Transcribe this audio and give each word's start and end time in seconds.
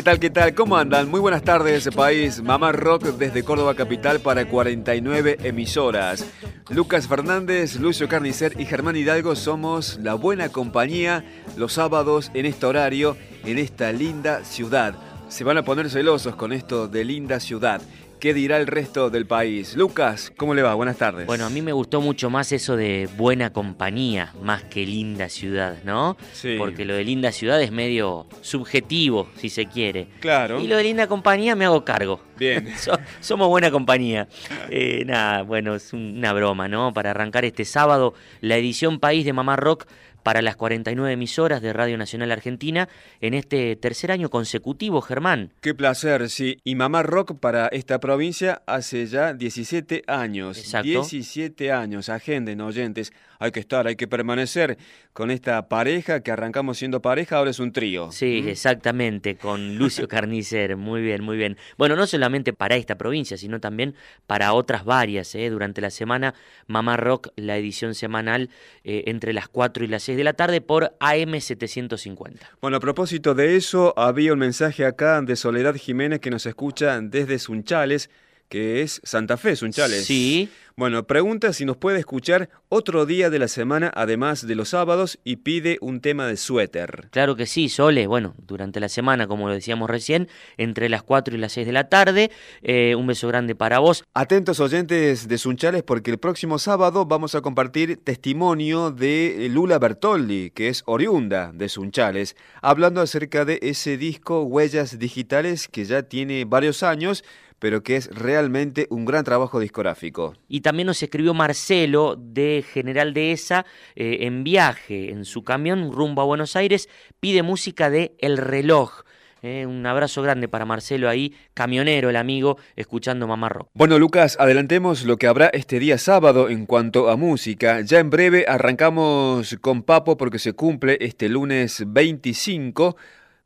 ¿Qué 0.00 0.04
tal, 0.04 0.18
qué 0.18 0.30
tal? 0.30 0.54
¿Cómo 0.54 0.78
andan? 0.78 1.10
Muy 1.10 1.20
buenas 1.20 1.42
tardes, 1.42 1.86
país. 1.94 2.42
Mamá 2.42 2.72
Rock 2.72 3.02
desde 3.18 3.42
Córdoba 3.42 3.74
Capital 3.74 4.20
para 4.20 4.48
49 4.48 5.36
emisoras. 5.42 6.24
Lucas 6.70 7.06
Fernández, 7.06 7.76
Lucio 7.76 8.08
Carnicer 8.08 8.58
y 8.58 8.64
Germán 8.64 8.96
Hidalgo 8.96 9.36
somos 9.36 9.98
la 10.00 10.14
buena 10.14 10.48
compañía 10.48 11.22
los 11.58 11.74
sábados 11.74 12.30
en 12.32 12.46
este 12.46 12.64
horario, 12.64 13.18
en 13.44 13.58
esta 13.58 13.92
linda 13.92 14.42
ciudad. 14.42 14.94
Se 15.28 15.44
van 15.44 15.58
a 15.58 15.64
poner 15.64 15.90
celosos 15.90 16.34
con 16.34 16.54
esto 16.54 16.88
de 16.88 17.04
linda 17.04 17.38
ciudad. 17.38 17.82
¿Qué 18.20 18.34
dirá 18.34 18.58
el 18.58 18.66
resto 18.66 19.08
del 19.08 19.24
país? 19.24 19.74
Lucas, 19.76 20.30
¿cómo 20.36 20.52
le 20.54 20.60
va? 20.60 20.74
Buenas 20.74 20.98
tardes. 20.98 21.24
Bueno, 21.26 21.46
a 21.46 21.48
mí 21.50 21.62
me 21.62 21.72
gustó 21.72 22.02
mucho 22.02 22.28
más 22.28 22.52
eso 22.52 22.76
de 22.76 23.08
buena 23.16 23.50
compañía, 23.50 24.34
más 24.42 24.62
que 24.64 24.84
linda 24.84 25.30
ciudad, 25.30 25.78
¿no? 25.84 26.18
Sí. 26.34 26.56
Porque 26.58 26.84
lo 26.84 26.92
de 26.94 27.02
linda 27.04 27.32
ciudad 27.32 27.62
es 27.62 27.72
medio 27.72 28.26
subjetivo, 28.42 29.30
si 29.36 29.48
se 29.48 29.64
quiere. 29.64 30.08
Claro. 30.20 30.60
Y 30.60 30.66
lo 30.66 30.76
de 30.76 30.82
linda 30.82 31.06
compañía 31.06 31.56
me 31.56 31.64
hago 31.64 31.82
cargo. 31.82 32.20
Bien. 32.38 32.68
So- 32.76 32.98
somos 33.20 33.48
buena 33.48 33.70
compañía. 33.70 34.28
Eh, 34.68 35.02
nada, 35.06 35.40
bueno, 35.42 35.74
es 35.74 35.94
una 35.94 36.34
broma, 36.34 36.68
¿no? 36.68 36.92
Para 36.92 37.12
arrancar 37.12 37.46
este 37.46 37.64
sábado, 37.64 38.12
la 38.42 38.56
edición 38.58 39.00
País 39.00 39.24
de 39.24 39.32
Mamá 39.32 39.56
Rock 39.56 39.86
para 40.22 40.42
las 40.42 40.56
49 40.56 41.12
emisoras 41.12 41.62
de 41.62 41.72
Radio 41.72 41.98
Nacional 41.98 42.32
Argentina 42.32 42.88
en 43.20 43.34
este 43.34 43.76
tercer 43.76 44.12
año 44.12 44.30
consecutivo, 44.30 45.00
Germán. 45.00 45.52
Qué 45.60 45.74
placer, 45.74 46.28
sí. 46.30 46.58
Y 46.64 46.74
Mamá 46.74 47.02
Rock 47.02 47.38
para 47.38 47.68
esta 47.68 48.00
provincia 48.00 48.62
hace 48.66 49.06
ya 49.06 49.34
17 49.34 50.04
años. 50.06 50.58
Exacto. 50.58 50.88
17 50.88 51.72
años. 51.72 52.08
Agenden, 52.08 52.60
oyentes. 52.60 53.12
Hay 53.40 53.52
que 53.52 53.60
estar, 53.60 53.86
hay 53.86 53.96
que 53.96 54.06
permanecer 54.06 54.76
con 55.14 55.30
esta 55.30 55.66
pareja 55.68 56.20
que 56.20 56.30
arrancamos 56.30 56.76
siendo 56.76 57.00
pareja, 57.00 57.38
ahora 57.38 57.50
es 57.50 57.58
un 57.58 57.72
trío. 57.72 58.12
Sí, 58.12 58.42
¿Mm? 58.44 58.48
exactamente, 58.48 59.36
con 59.36 59.76
Lucio 59.76 60.06
Carnicer. 60.08 60.76
Muy 60.76 61.00
bien, 61.00 61.24
muy 61.24 61.38
bien. 61.38 61.56
Bueno, 61.78 61.96
no 61.96 62.06
solamente 62.06 62.52
para 62.52 62.76
esta 62.76 62.98
provincia, 62.98 63.38
sino 63.38 63.58
también 63.58 63.94
para 64.26 64.52
otras 64.52 64.84
varias. 64.84 65.34
¿eh? 65.34 65.48
Durante 65.48 65.80
la 65.80 65.88
semana, 65.88 66.34
Mamá 66.66 66.98
Rock, 66.98 67.28
la 67.36 67.56
edición 67.56 67.94
semanal 67.94 68.50
eh, 68.84 69.04
entre 69.06 69.32
las 69.32 69.48
4 69.48 69.84
y 69.84 69.88
las 69.88 70.02
6 70.02 70.18
de 70.18 70.24
la 70.24 70.34
tarde 70.34 70.60
por 70.60 70.94
AM750. 71.00 72.40
Bueno, 72.60 72.76
a 72.76 72.80
propósito 72.80 73.34
de 73.34 73.56
eso, 73.56 73.94
había 73.96 74.34
un 74.34 74.38
mensaje 74.38 74.84
acá 74.84 75.22
de 75.22 75.34
Soledad 75.34 75.76
Jiménez 75.76 76.20
que 76.20 76.30
nos 76.30 76.44
escucha 76.44 77.00
desde 77.00 77.38
Sunchales, 77.38 78.10
que 78.50 78.82
es 78.82 79.00
Santa 79.04 79.38
Fe, 79.38 79.56
Sunchales. 79.56 80.04
Sí. 80.04 80.50
Bueno, 80.76 81.06
pregunta 81.06 81.52
si 81.52 81.66
nos 81.66 81.76
puede 81.76 81.98
escuchar 81.98 82.48
otro 82.70 83.04
día 83.04 83.28
de 83.28 83.38
la 83.38 83.48
semana, 83.48 83.92
además 83.94 84.46
de 84.46 84.54
los 84.54 84.70
sábados, 84.70 85.18
y 85.24 85.36
pide 85.36 85.76
un 85.82 86.00
tema 86.00 86.26
de 86.26 86.38
suéter. 86.38 87.08
Claro 87.10 87.36
que 87.36 87.44
sí, 87.44 87.68
Sole. 87.68 88.06
Bueno, 88.06 88.34
durante 88.38 88.80
la 88.80 88.88
semana, 88.88 89.26
como 89.26 89.48
lo 89.48 89.54
decíamos 89.54 89.90
recién, 89.90 90.28
entre 90.56 90.88
las 90.88 91.02
4 91.02 91.34
y 91.34 91.38
las 91.38 91.52
6 91.52 91.66
de 91.66 91.72
la 91.72 91.90
tarde. 91.90 92.30
Eh, 92.62 92.94
un 92.94 93.06
beso 93.06 93.28
grande 93.28 93.54
para 93.54 93.78
vos. 93.78 94.04
Atentos 94.14 94.58
oyentes 94.58 95.28
de 95.28 95.38
Sunchales 95.38 95.82
porque 95.82 96.10
el 96.10 96.18
próximo 96.18 96.58
sábado 96.58 97.04
vamos 97.04 97.34
a 97.34 97.42
compartir 97.42 97.98
testimonio 98.02 98.90
de 98.90 99.48
Lula 99.50 99.78
Bertoldi, 99.78 100.50
que 100.50 100.68
es 100.68 100.82
oriunda 100.86 101.52
de 101.52 101.68
Sunchales, 101.68 102.36
hablando 102.62 103.02
acerca 103.02 103.44
de 103.44 103.58
ese 103.62 103.96
disco 103.96 104.44
Huellas 104.44 104.98
Digitales 104.98 105.68
que 105.68 105.84
ya 105.84 106.04
tiene 106.04 106.46
varios 106.46 106.82
años, 106.82 107.22
pero 107.60 107.84
que 107.84 107.94
es 107.94 108.08
realmente 108.12 108.88
un 108.90 109.04
gran 109.04 109.22
trabajo 109.22 109.60
discográfico. 109.60 110.34
Y 110.48 110.62
también 110.62 110.86
nos 110.86 111.00
escribió 111.02 111.32
Marcelo 111.34 112.16
de 112.18 112.64
General 112.68 113.14
Dehesa 113.14 113.64
eh, 113.94 114.18
en 114.22 114.42
viaje 114.42 115.10
en 115.10 115.24
su 115.24 115.44
camión 115.44 115.92
rumbo 115.92 116.22
a 116.22 116.24
Buenos 116.24 116.56
Aires. 116.56 116.88
Pide 117.20 117.44
música 117.44 117.90
de 117.90 118.16
El 118.18 118.38
Reloj. 118.38 119.04
Eh, 119.42 119.64
un 119.64 119.86
abrazo 119.86 120.20
grande 120.20 120.48
para 120.48 120.66
Marcelo 120.66 121.08
ahí, 121.08 121.34
camionero, 121.54 122.10
el 122.10 122.16
amigo, 122.16 122.58
escuchando 122.76 123.26
Mamá 123.26 123.48
Rock. 123.48 123.70
Bueno, 123.72 123.98
Lucas, 123.98 124.36
adelantemos 124.38 125.04
lo 125.04 125.16
que 125.16 125.26
habrá 125.26 125.46
este 125.46 125.78
día 125.78 125.96
sábado 125.96 126.50
en 126.50 126.66
cuanto 126.66 127.08
a 127.08 127.16
música. 127.16 127.80
Ya 127.80 128.00
en 128.00 128.10
breve 128.10 128.44
arrancamos 128.46 129.56
con 129.62 129.82
Papo 129.82 130.18
porque 130.18 130.38
se 130.38 130.52
cumple 130.52 130.98
este 131.00 131.30
lunes 131.30 131.84
25, 131.86 132.96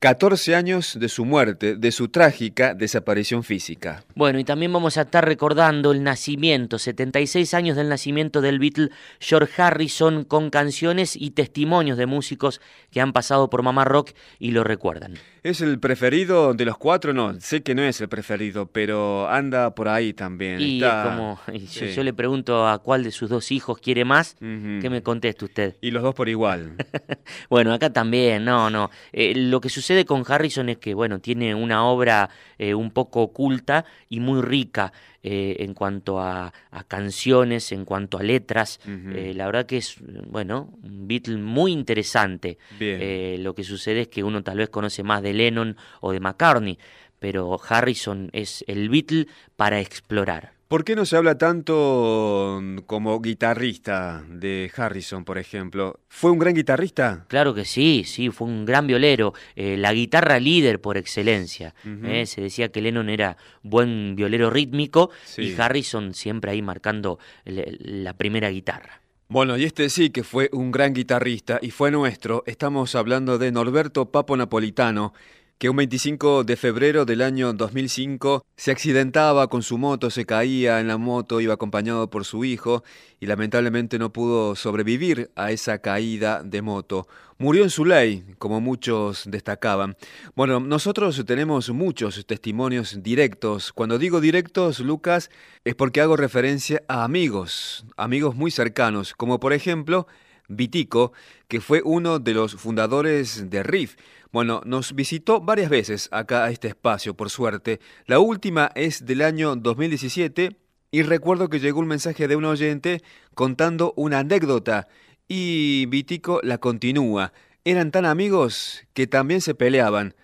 14 0.05 0.55
años 0.55 0.99
de 1.01 1.09
su 1.09 1.25
muerte, 1.25 1.77
de 1.77 1.91
su 1.91 2.09
trágica 2.09 2.75
desaparición 2.75 3.43
física. 3.43 4.05
Bueno, 4.15 4.39
y 4.39 4.45
también 4.45 4.71
vamos 4.71 4.99
a 4.99 5.01
estar 5.01 5.25
recordando 5.25 5.93
el 5.93 6.03
nacimiento, 6.03 6.79
76 6.79 7.55
años 7.55 7.75
del 7.75 7.89
nacimiento 7.89 8.43
del 8.43 8.59
Beatle 8.59 8.91
George 9.19 9.63
Harrison, 9.63 10.25
con 10.25 10.51
canciones 10.51 11.17
y 11.17 11.31
testimonios 11.31 11.97
de 11.97 12.05
músicos 12.05 12.61
que 12.91 13.01
han 13.01 13.15
pasado 13.15 13.49
por 13.49 13.63
Mamá 13.63 13.87
Rock 13.87 14.11
y 14.39 14.51
lo 14.51 14.63
recuerdan. 14.63 15.15
¿Es 15.45 15.61
el 15.61 15.79
preferido 15.79 16.55
de 16.55 16.65
los 16.65 16.79
cuatro? 16.79 17.13
No, 17.13 17.39
sé 17.39 17.63
que 17.63 17.75
no 17.75 17.83
es 17.83 18.01
el 18.01 18.09
preferido, 18.09 18.65
pero 18.65 19.29
anda 19.29 19.75
por 19.75 19.89
ahí 19.89 20.15
también. 20.15 20.59
Y 20.59 20.77
Está- 20.83 21.03
es 21.03 21.11
como, 21.11 21.39
y 21.53 21.59
yo, 21.67 21.67
sí. 21.87 21.93
yo 21.95 22.03
le 22.03 22.15
pregunto 22.15 22.67
a 22.67 22.79
cuál 22.79 23.05
de 23.05 23.11
sus 23.11 23.29
dos 23.29 23.53
hijos 23.53 23.79
quiere 23.79 24.07
más, 24.07 24.37
Ujú. 24.41 24.79
¿qué 24.81 24.89
me 24.89 25.03
contesta 25.03 25.45
usted? 25.45 25.77
Y 25.83 25.91
los 25.91 26.03
dos 26.03 26.15
por 26.15 26.31
igual. 26.31 26.77
Bueno, 27.51 27.73
acá 27.75 27.93
también, 27.93 28.45
no, 28.45 28.71
no. 28.71 28.91
Eh, 29.13 29.35
lo 29.37 29.61
que 29.61 29.69
sucede 29.69 30.05
con 30.07 30.25
Harrison 30.27 30.69
es 30.71 30.79
que, 30.79 30.95
bueno, 30.95 31.19
tiene 31.21 31.55
una 31.55 31.85
obra 31.85 32.31
eh, 32.59 32.75
un 32.75 32.91
poco 32.91 33.21
oculta 33.23 33.85
y 34.09 34.21
muy 34.21 34.41
rica 34.41 34.93
eh, 35.27 35.57
en 35.61 35.73
cuanto 35.73 36.21
a, 36.21 36.53
a 36.71 36.85
canciones, 36.85 37.73
en 37.73 37.87
cuanto 37.87 38.19
a 38.19 38.23
letras. 38.23 38.79
Eh, 38.87 39.33
la 39.35 39.47
verdad 39.47 39.65
que 39.65 39.79
es, 39.79 39.97
bueno, 40.27 40.75
un 40.83 41.09
Beatle 41.09 41.39
muy 41.39 41.73
interesante. 41.73 42.59
Eh, 42.79 43.39
lo 43.41 43.55
que 43.55 43.65
sucede 43.65 44.03
es 44.03 44.09
que 44.09 44.23
uno 44.23 44.43
tal 44.43 44.59
vez 44.59 44.69
conoce 44.69 45.03
más 45.03 45.23
de 45.23 45.33
Lennon 45.33 45.79
o 46.03 46.13
de 46.13 46.21
McCartney, 46.21 46.79
pero 47.19 47.59
Harrison 47.67 48.29
es 48.35 48.65
el 48.69 48.91
Beatle 48.91 49.27
para 49.57 49.81
explorar. 49.81 50.54
¿Por 50.69 50.83
qué 50.85 50.97
no 50.97 51.05
se 51.05 51.17
habla 51.17 51.37
tanto 51.39 52.59
mm, 52.63 52.79
como 52.87 53.21
guitarrista 53.21 54.25
de 54.29 54.71
Harrison, 54.77 55.25
por 55.25 55.39
ejemplo? 55.39 56.01
¿Fue 56.09 56.31
un 56.31 56.39
gran 56.39 56.55
guitarrista? 56.55 57.27
Claro 57.29 57.55
que 57.55 57.65
sí, 57.65 58.03
sí, 58.07 58.31
fue 58.31 58.49
un 58.49 58.65
gran 58.65 58.87
violero, 58.87 59.35
eh, 59.57 59.77
la 59.77 59.93
guitarra 59.93 60.41
líder 60.41 60.81
por 60.81 60.97
excelencia. 60.97 61.75
Eh, 62.05 62.27
se 62.27 62.41
decía 62.41 62.71
que 62.71 62.81
Lennon 62.81 63.09
era 63.11 63.37
buen 63.63 64.17
violero 64.17 64.51
rítmico 64.51 65.11
Sí. 65.25 65.43
y 65.43 65.61
Harrison 65.61 66.15
siempre 66.15 66.51
ahí 66.51 66.63
marcando 66.63 67.19
le- 67.45 67.77
la 67.81 68.15
primera 68.15 68.49
guitarra. 68.49 69.01
Bueno, 69.29 69.57
y 69.57 69.65
este 69.65 69.89
sí 69.91 70.11
que 70.11 70.23
fue 70.25 70.49
un 70.53 70.71
gran 70.71 70.93
guitarrista 70.93 71.59
y 71.63 71.71
fue 71.71 71.91
nuestro. 71.91 72.43
Estamos 72.47 72.95
hablando 72.95 73.39
de 73.39 73.53
Norberto 73.53 74.11
Papo 74.11 74.37
Napolitano, 74.37 75.13
que 75.59 75.69
un 75.69 75.77
25 75.77 76.45
de 76.45 76.57
febrero 76.57 77.05
del 77.05 77.23
año 77.23 77.53
2005 77.53 78.45
se 78.57 78.71
accidentaba 78.71 79.49
con 79.49 79.63
su 79.63 79.79
moto, 79.79 80.11
se 80.11 80.27
caía 80.27 80.81
en 80.81 80.89
la 80.89 80.99
moto, 80.99 81.41
iba 81.41 81.55
acompañado 81.55 82.11
por 82.11 82.25
su 82.25 82.45
hijo 82.45 82.83
y 83.21 83.27
lamentablemente 83.27 83.99
no 83.99 84.13
pudo 84.13 84.57
sobrevivir 84.57 85.31
a 85.37 85.53
esa 85.53 85.79
caída 85.79 86.43
de 86.43 86.61
moto. 86.61 87.07
Murió 87.39 87.63
en 87.63 87.71
su 87.71 87.85
ley, 87.85 88.25
como 88.39 88.61
muchos 88.61 89.25
destacaban. 89.27 89.97
Bueno, 90.35 90.61
nosotros 90.61 91.23
tenemos 91.27 91.71
muchos 91.71 92.25
testimonios 92.27 93.03
directos. 93.03 93.73
Cuando 93.73 93.99
digo 93.99 94.21
directos, 94.21 94.81
Lucas, 94.81 95.31
es 95.65 95.75
porque 95.75 96.01
hago 96.01 96.17
referencia 96.17 96.83
a 96.89 97.05
amigos, 97.05 97.87
amigos 97.97 98.35
muy 98.35 98.51
cercanos, 98.51 99.15
como 99.15 99.41
por 99.41 99.53
ejemplo 99.53 100.07
Vitico, 100.49 101.13
que 101.49 101.61
fue 101.61 101.81
uno 101.85 102.19
de 102.19 102.35
los 102.35 102.55
fundadores 102.55 103.51
de 103.51 103.63
RIF. 103.63 103.97
Bueno, 104.35 104.63
nos 104.65 104.97
visitó 104.97 105.41
varias 105.41 105.71
veces 105.71 106.09
acá 106.11 106.43
a 106.43 106.51
este 106.51 106.67
espacio, 106.67 107.15
por 107.15 107.31
suerte. 107.31 107.79
La 108.07 108.19
última 108.19 108.69
es 108.75 109.07
del 109.07 109.23
año 109.23 109.55
2017 109.55 110.57
y 110.91 111.03
recuerdo 111.05 111.49
que 111.49 111.61
llegó 111.61 111.79
un 111.79 111.87
mensaje 111.87 112.27
de 112.27 112.35
un 112.35 112.45
oyente 112.45 113.03
contando 113.37 113.93
una 113.95 114.19
anécdota 114.19 114.89
y 115.29 115.87
Vitico 115.87 116.41
la 116.43 116.59
continúa. 116.59 117.33
Eran 117.65 117.93
tan 117.93 118.07
amigos 118.07 118.85
que 118.93 119.07
también 119.07 119.41
se 119.41 119.55
peleaban, 119.55 120.15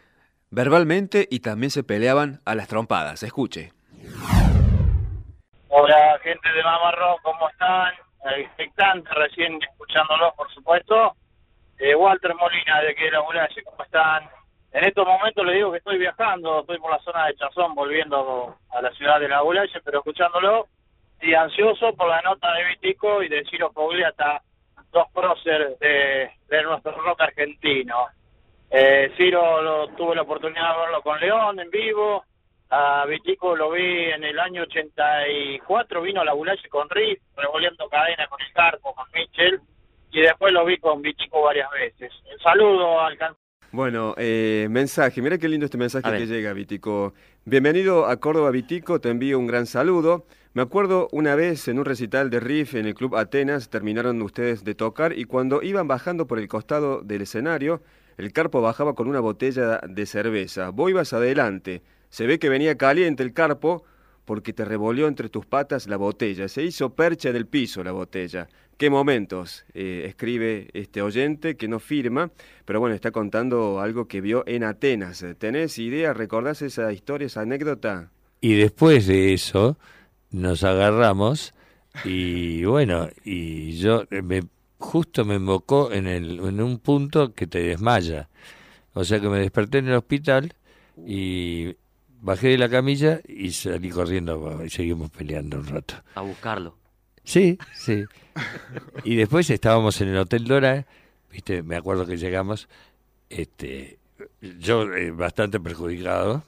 verbalmente 0.50 1.28
y 1.30 1.38
también 1.38 1.70
se 1.70 1.84
peleaban 1.84 2.40
a 2.44 2.56
las 2.56 2.66
trompadas. 2.66 3.22
Escuche. 3.22 3.72
Hola, 5.68 6.18
gente 6.24 6.48
de 6.52 6.64
Mamarro, 6.64 7.14
¿cómo 7.22 7.48
están? 7.48 7.92
Expectante, 8.40 9.08
recién 9.14 9.56
escuchándolo, 9.62 10.34
por 10.34 10.52
supuesto. 10.52 11.14
Eh, 11.80 11.94
Walter 11.94 12.34
Molina, 12.34 12.82
de 12.82 12.94
que 12.94 13.10
la 13.10 13.22
Mulalle, 13.22 13.62
¿cómo 13.62 13.82
están? 13.82 14.28
En 14.70 14.84
estos 14.84 15.06
momentos 15.06 15.46
le 15.46 15.54
digo 15.54 15.72
que 15.72 15.78
estoy 15.78 15.96
viajando, 15.96 16.60
estoy 16.60 16.78
por 16.78 16.90
la 16.90 16.98
zona 16.98 17.24
de 17.26 17.34
Chazón, 17.36 17.74
volviendo 17.74 18.54
a 18.68 18.82
la 18.82 18.90
ciudad 18.92 19.18
de 19.18 19.28
la 19.28 19.42
Mulalle, 19.42 19.80
pero 19.82 20.00
escuchándolo 20.00 20.66
y 21.22 21.32
ansioso 21.32 21.94
por 21.94 22.08
la 22.08 22.20
nota 22.20 22.52
de 22.52 22.64
Vitico 22.66 23.22
y 23.22 23.28
de 23.28 23.46
Ciro 23.46 23.72
Pogliata, 23.72 24.42
dos 24.92 25.06
próceres 25.14 25.78
de, 25.78 26.30
de 26.48 26.62
nuestro 26.64 26.92
rock 27.00 27.22
argentino. 27.22 28.08
Eh, 28.70 29.10
Ciro 29.16 29.62
lo, 29.62 29.88
tuve 29.96 30.14
la 30.14 30.22
oportunidad 30.22 30.74
de 30.74 30.80
verlo 30.82 31.00
con 31.00 31.18
León 31.18 31.60
en 31.60 31.70
vivo, 31.70 32.24
a 32.68 33.06
Vitico 33.06 33.56
lo 33.56 33.70
vi 33.70 34.10
en 34.10 34.22
el 34.22 34.38
año 34.38 34.64
84, 34.64 36.02
vino 36.02 36.20
a 36.20 36.26
la 36.26 36.34
Bulache 36.34 36.68
con 36.68 36.90
Riff, 36.90 37.22
revolviendo 37.36 37.88
cadena 37.88 38.26
con 38.26 38.38
el 38.42 38.52
Carpo, 38.52 38.94
con 38.94 39.06
Mitchell, 39.14 39.60
y 40.12 40.20
después 40.20 40.52
lo 40.52 40.64
vi 40.64 40.78
con 40.78 41.02
Vitico 41.02 41.42
varias 41.42 41.70
veces. 41.70 42.12
Un 42.32 42.38
saludo 42.40 43.00
al 43.00 43.16
bueno, 43.72 44.16
eh, 44.18 44.66
mensaje, 44.68 45.22
mira 45.22 45.38
qué 45.38 45.48
lindo 45.48 45.64
este 45.64 45.78
mensaje 45.78 46.10
que 46.10 46.26
llega, 46.26 46.52
Vitico. 46.52 47.14
Bienvenido 47.44 48.06
a 48.06 48.16
Córdoba, 48.16 48.50
Vitico, 48.50 49.00
te 49.00 49.10
envío 49.10 49.38
un 49.38 49.46
gran 49.46 49.66
saludo. 49.66 50.26
Me 50.54 50.62
acuerdo 50.62 51.06
una 51.12 51.36
vez 51.36 51.68
en 51.68 51.78
un 51.78 51.84
recital 51.84 52.30
de 52.30 52.40
riff 52.40 52.74
en 52.74 52.86
el 52.86 52.94
Club 52.94 53.14
Atenas, 53.14 53.70
terminaron 53.70 54.20
ustedes 54.22 54.64
de 54.64 54.74
tocar 54.74 55.16
y 55.16 55.24
cuando 55.24 55.62
iban 55.62 55.86
bajando 55.86 56.26
por 56.26 56.40
el 56.40 56.48
costado 56.48 57.02
del 57.02 57.22
escenario, 57.22 57.80
el 58.18 58.32
carpo 58.32 58.60
bajaba 58.60 58.96
con 58.96 59.06
una 59.06 59.20
botella 59.20 59.78
de 59.86 60.04
cerveza. 60.04 60.70
Vos 60.70 60.90
ibas 60.90 61.12
adelante. 61.12 61.82
Se 62.08 62.26
ve 62.26 62.40
que 62.40 62.48
venía 62.48 62.76
caliente 62.76 63.22
el 63.22 63.32
carpo 63.32 63.84
porque 64.30 64.52
te 64.52 64.64
revolvió 64.64 65.08
entre 65.08 65.28
tus 65.28 65.44
patas 65.44 65.88
la 65.88 65.96
botella. 65.96 66.46
Se 66.46 66.62
hizo 66.62 66.94
percha 66.94 67.32
del 67.32 67.48
piso 67.48 67.82
la 67.82 67.90
botella. 67.90 68.48
¿Qué 68.76 68.88
momentos? 68.88 69.64
Eh, 69.74 70.04
escribe 70.06 70.68
este 70.72 71.02
oyente 71.02 71.56
que 71.56 71.66
no 71.66 71.80
firma, 71.80 72.30
pero 72.64 72.78
bueno, 72.78 72.94
está 72.94 73.10
contando 73.10 73.80
algo 73.80 74.06
que 74.06 74.20
vio 74.20 74.44
en 74.46 74.62
Atenas. 74.62 75.24
¿Tenés 75.36 75.76
idea? 75.80 76.12
¿Recordás 76.12 76.62
esa 76.62 76.92
historia, 76.92 77.26
esa 77.26 77.40
anécdota? 77.40 78.12
Y 78.40 78.54
después 78.54 79.08
de 79.08 79.34
eso 79.34 79.76
nos 80.30 80.62
agarramos 80.62 81.52
y 82.04 82.62
bueno, 82.66 83.08
y 83.24 83.72
yo 83.78 84.04
me, 84.22 84.44
justo 84.78 85.24
me 85.24 85.34
invocó 85.34 85.90
en, 85.90 86.06
el, 86.06 86.38
en 86.38 86.60
un 86.60 86.78
punto 86.78 87.34
que 87.34 87.48
te 87.48 87.64
desmaya. 87.64 88.28
O 88.92 89.02
sea 89.02 89.18
que 89.18 89.28
me 89.28 89.40
desperté 89.40 89.78
en 89.78 89.88
el 89.88 89.94
hospital 89.94 90.54
y 91.04 91.74
bajé 92.20 92.48
de 92.48 92.58
la 92.58 92.68
camilla 92.68 93.20
y 93.26 93.52
salí 93.52 93.90
corriendo 93.90 94.64
y 94.64 94.70
seguimos 94.70 95.10
peleando 95.10 95.58
un 95.58 95.66
rato. 95.66 95.94
A 96.14 96.20
buscarlo. 96.22 96.76
Sí, 97.24 97.58
sí. 97.74 98.04
y 99.04 99.16
después 99.16 99.48
estábamos 99.50 100.00
en 100.00 100.08
el 100.08 100.18
Hotel 100.18 100.44
Dora, 100.44 100.86
viste, 101.30 101.62
me 101.62 101.76
acuerdo 101.76 102.06
que 102.06 102.16
llegamos, 102.16 102.68
este, 103.28 103.98
yo 104.58 104.92
eh, 104.94 105.10
bastante 105.10 105.60
perjudicado, 105.60 106.44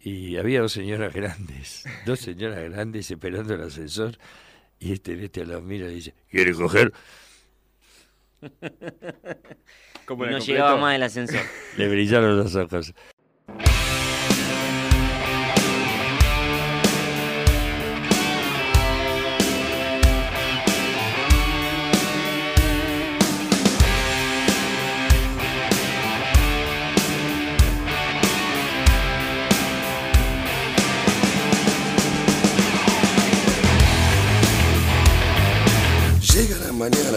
y 0.00 0.36
había 0.36 0.60
dos 0.60 0.72
señoras 0.72 1.12
grandes, 1.12 1.84
dos 2.06 2.20
señoras 2.20 2.62
grandes 2.70 3.10
esperando 3.10 3.54
el 3.54 3.62
ascensor, 3.62 4.18
y 4.78 4.92
este, 4.92 5.22
este 5.24 5.44
los 5.44 5.62
mira 5.62 5.90
y 5.90 5.96
dice, 5.96 6.14
¿quiere 6.30 6.54
coger? 6.54 6.92
y 8.42 10.14
no 10.14 10.38
llegaba 10.38 10.76
más 10.76 10.94
el 10.94 11.02
ascensor. 11.02 11.40
Le 11.76 11.88
brillaron 11.88 12.38
los 12.38 12.54
ojos. 12.54 12.94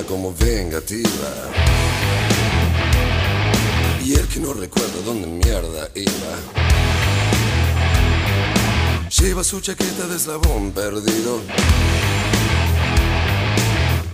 Como 0.08 0.34
vengativa. 0.34 1.30
Y 4.04 4.14
el 4.16 4.28
que 4.28 4.40
no 4.40 4.54
recuerda 4.54 5.02
dónde 5.06 5.28
mierda 5.28 5.90
iba. 5.96 6.34
Lleva 9.20 9.44
su 9.44 9.62
chaqueta 9.62 10.08
de 10.08 10.16
eslabón 10.16 10.72
perdido. 10.72 11.42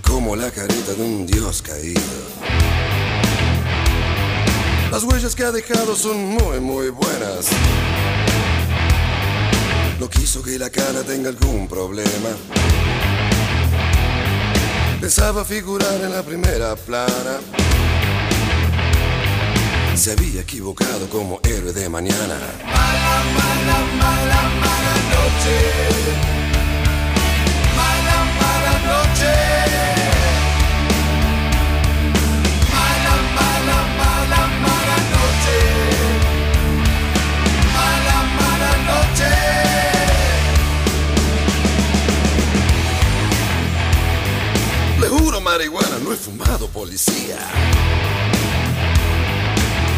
Como 0.02 0.36
la 0.36 0.52
carita 0.52 0.94
de 0.94 1.04
un 1.04 1.26
dios 1.26 1.62
caído. 1.62 2.02
Las 4.92 5.04
huellas 5.04 5.36
que 5.36 5.44
ha 5.44 5.52
dejado 5.52 5.96
son 5.96 6.18
muy, 6.18 6.60
muy 6.60 6.90
buenas. 6.90 7.48
No 10.00 10.10
quiso 10.10 10.42
que 10.42 10.58
la 10.58 10.70
cara 10.70 11.04
tenga 11.04 11.30
algún 11.30 11.68
problema. 11.68 12.30
Pensaba 15.00 15.46
figurar 15.46 16.02
en 16.02 16.12
la 16.12 16.22
primera 16.24 16.76
plana. 16.76 17.40
Se 19.96 20.12
había 20.12 20.42
equivocado 20.42 21.10
como 21.10 21.40
héroe 21.44 21.72
de 21.72 21.88
mañana. 21.88 22.38
Mala, 22.66 23.24
mala, 23.38 23.80
mala, 23.98 24.42
mala 24.60 24.96
noche. 25.14 25.56
Mala, 27.78 28.18
mala 28.42 28.74
noche. 28.88 29.49
Marihuana, 45.52 45.98
no 46.04 46.14
he 46.14 46.16
fumado 46.16 46.68
policía. 46.68 47.40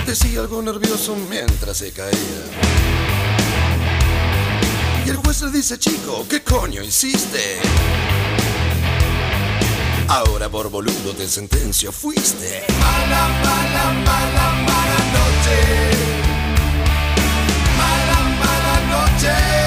Decía 0.06 0.40
algo 0.40 0.62
nervioso 0.62 1.14
mientras 1.30 1.76
se 1.78 1.92
caía. 1.92 2.42
Y 5.06 5.10
el 5.10 5.18
juez 5.18 5.42
le 5.42 5.52
dice, 5.52 5.78
chico, 5.78 6.26
¿qué 6.30 6.42
coño 6.42 6.82
hiciste? 6.82 7.60
Ahora 10.08 10.48
por 10.48 10.70
boludo 10.70 11.12
de 11.18 11.28
sentencio 11.28 11.92
fuiste. 11.92 12.64
Mala, 12.80 13.28
mala, 13.44 13.86
mala, 14.06 14.46
mala 14.68 15.00
noche. 15.18 15.58
Mala, 17.78 18.20
mala 18.40 18.76
noche. 18.94 19.61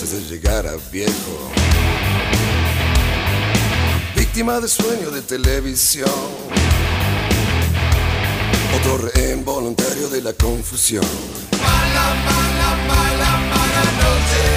Chances 0.00 0.30
de 0.30 0.36
llegar 0.36 0.66
a 0.66 0.76
viejo. 0.90 1.52
Víctima 4.16 4.58
de 4.58 4.66
sueño 4.66 5.10
de 5.10 5.20
televisión. 5.20 6.08
Otro 8.78 8.96
rehén 8.96 9.44
de 10.08 10.22
la 10.22 10.32
confusión. 10.32 11.04
Mala, 11.52 12.14
mala, 12.24 12.76
mala, 12.88 13.30
mala 13.50 13.84
noche. 14.00 14.49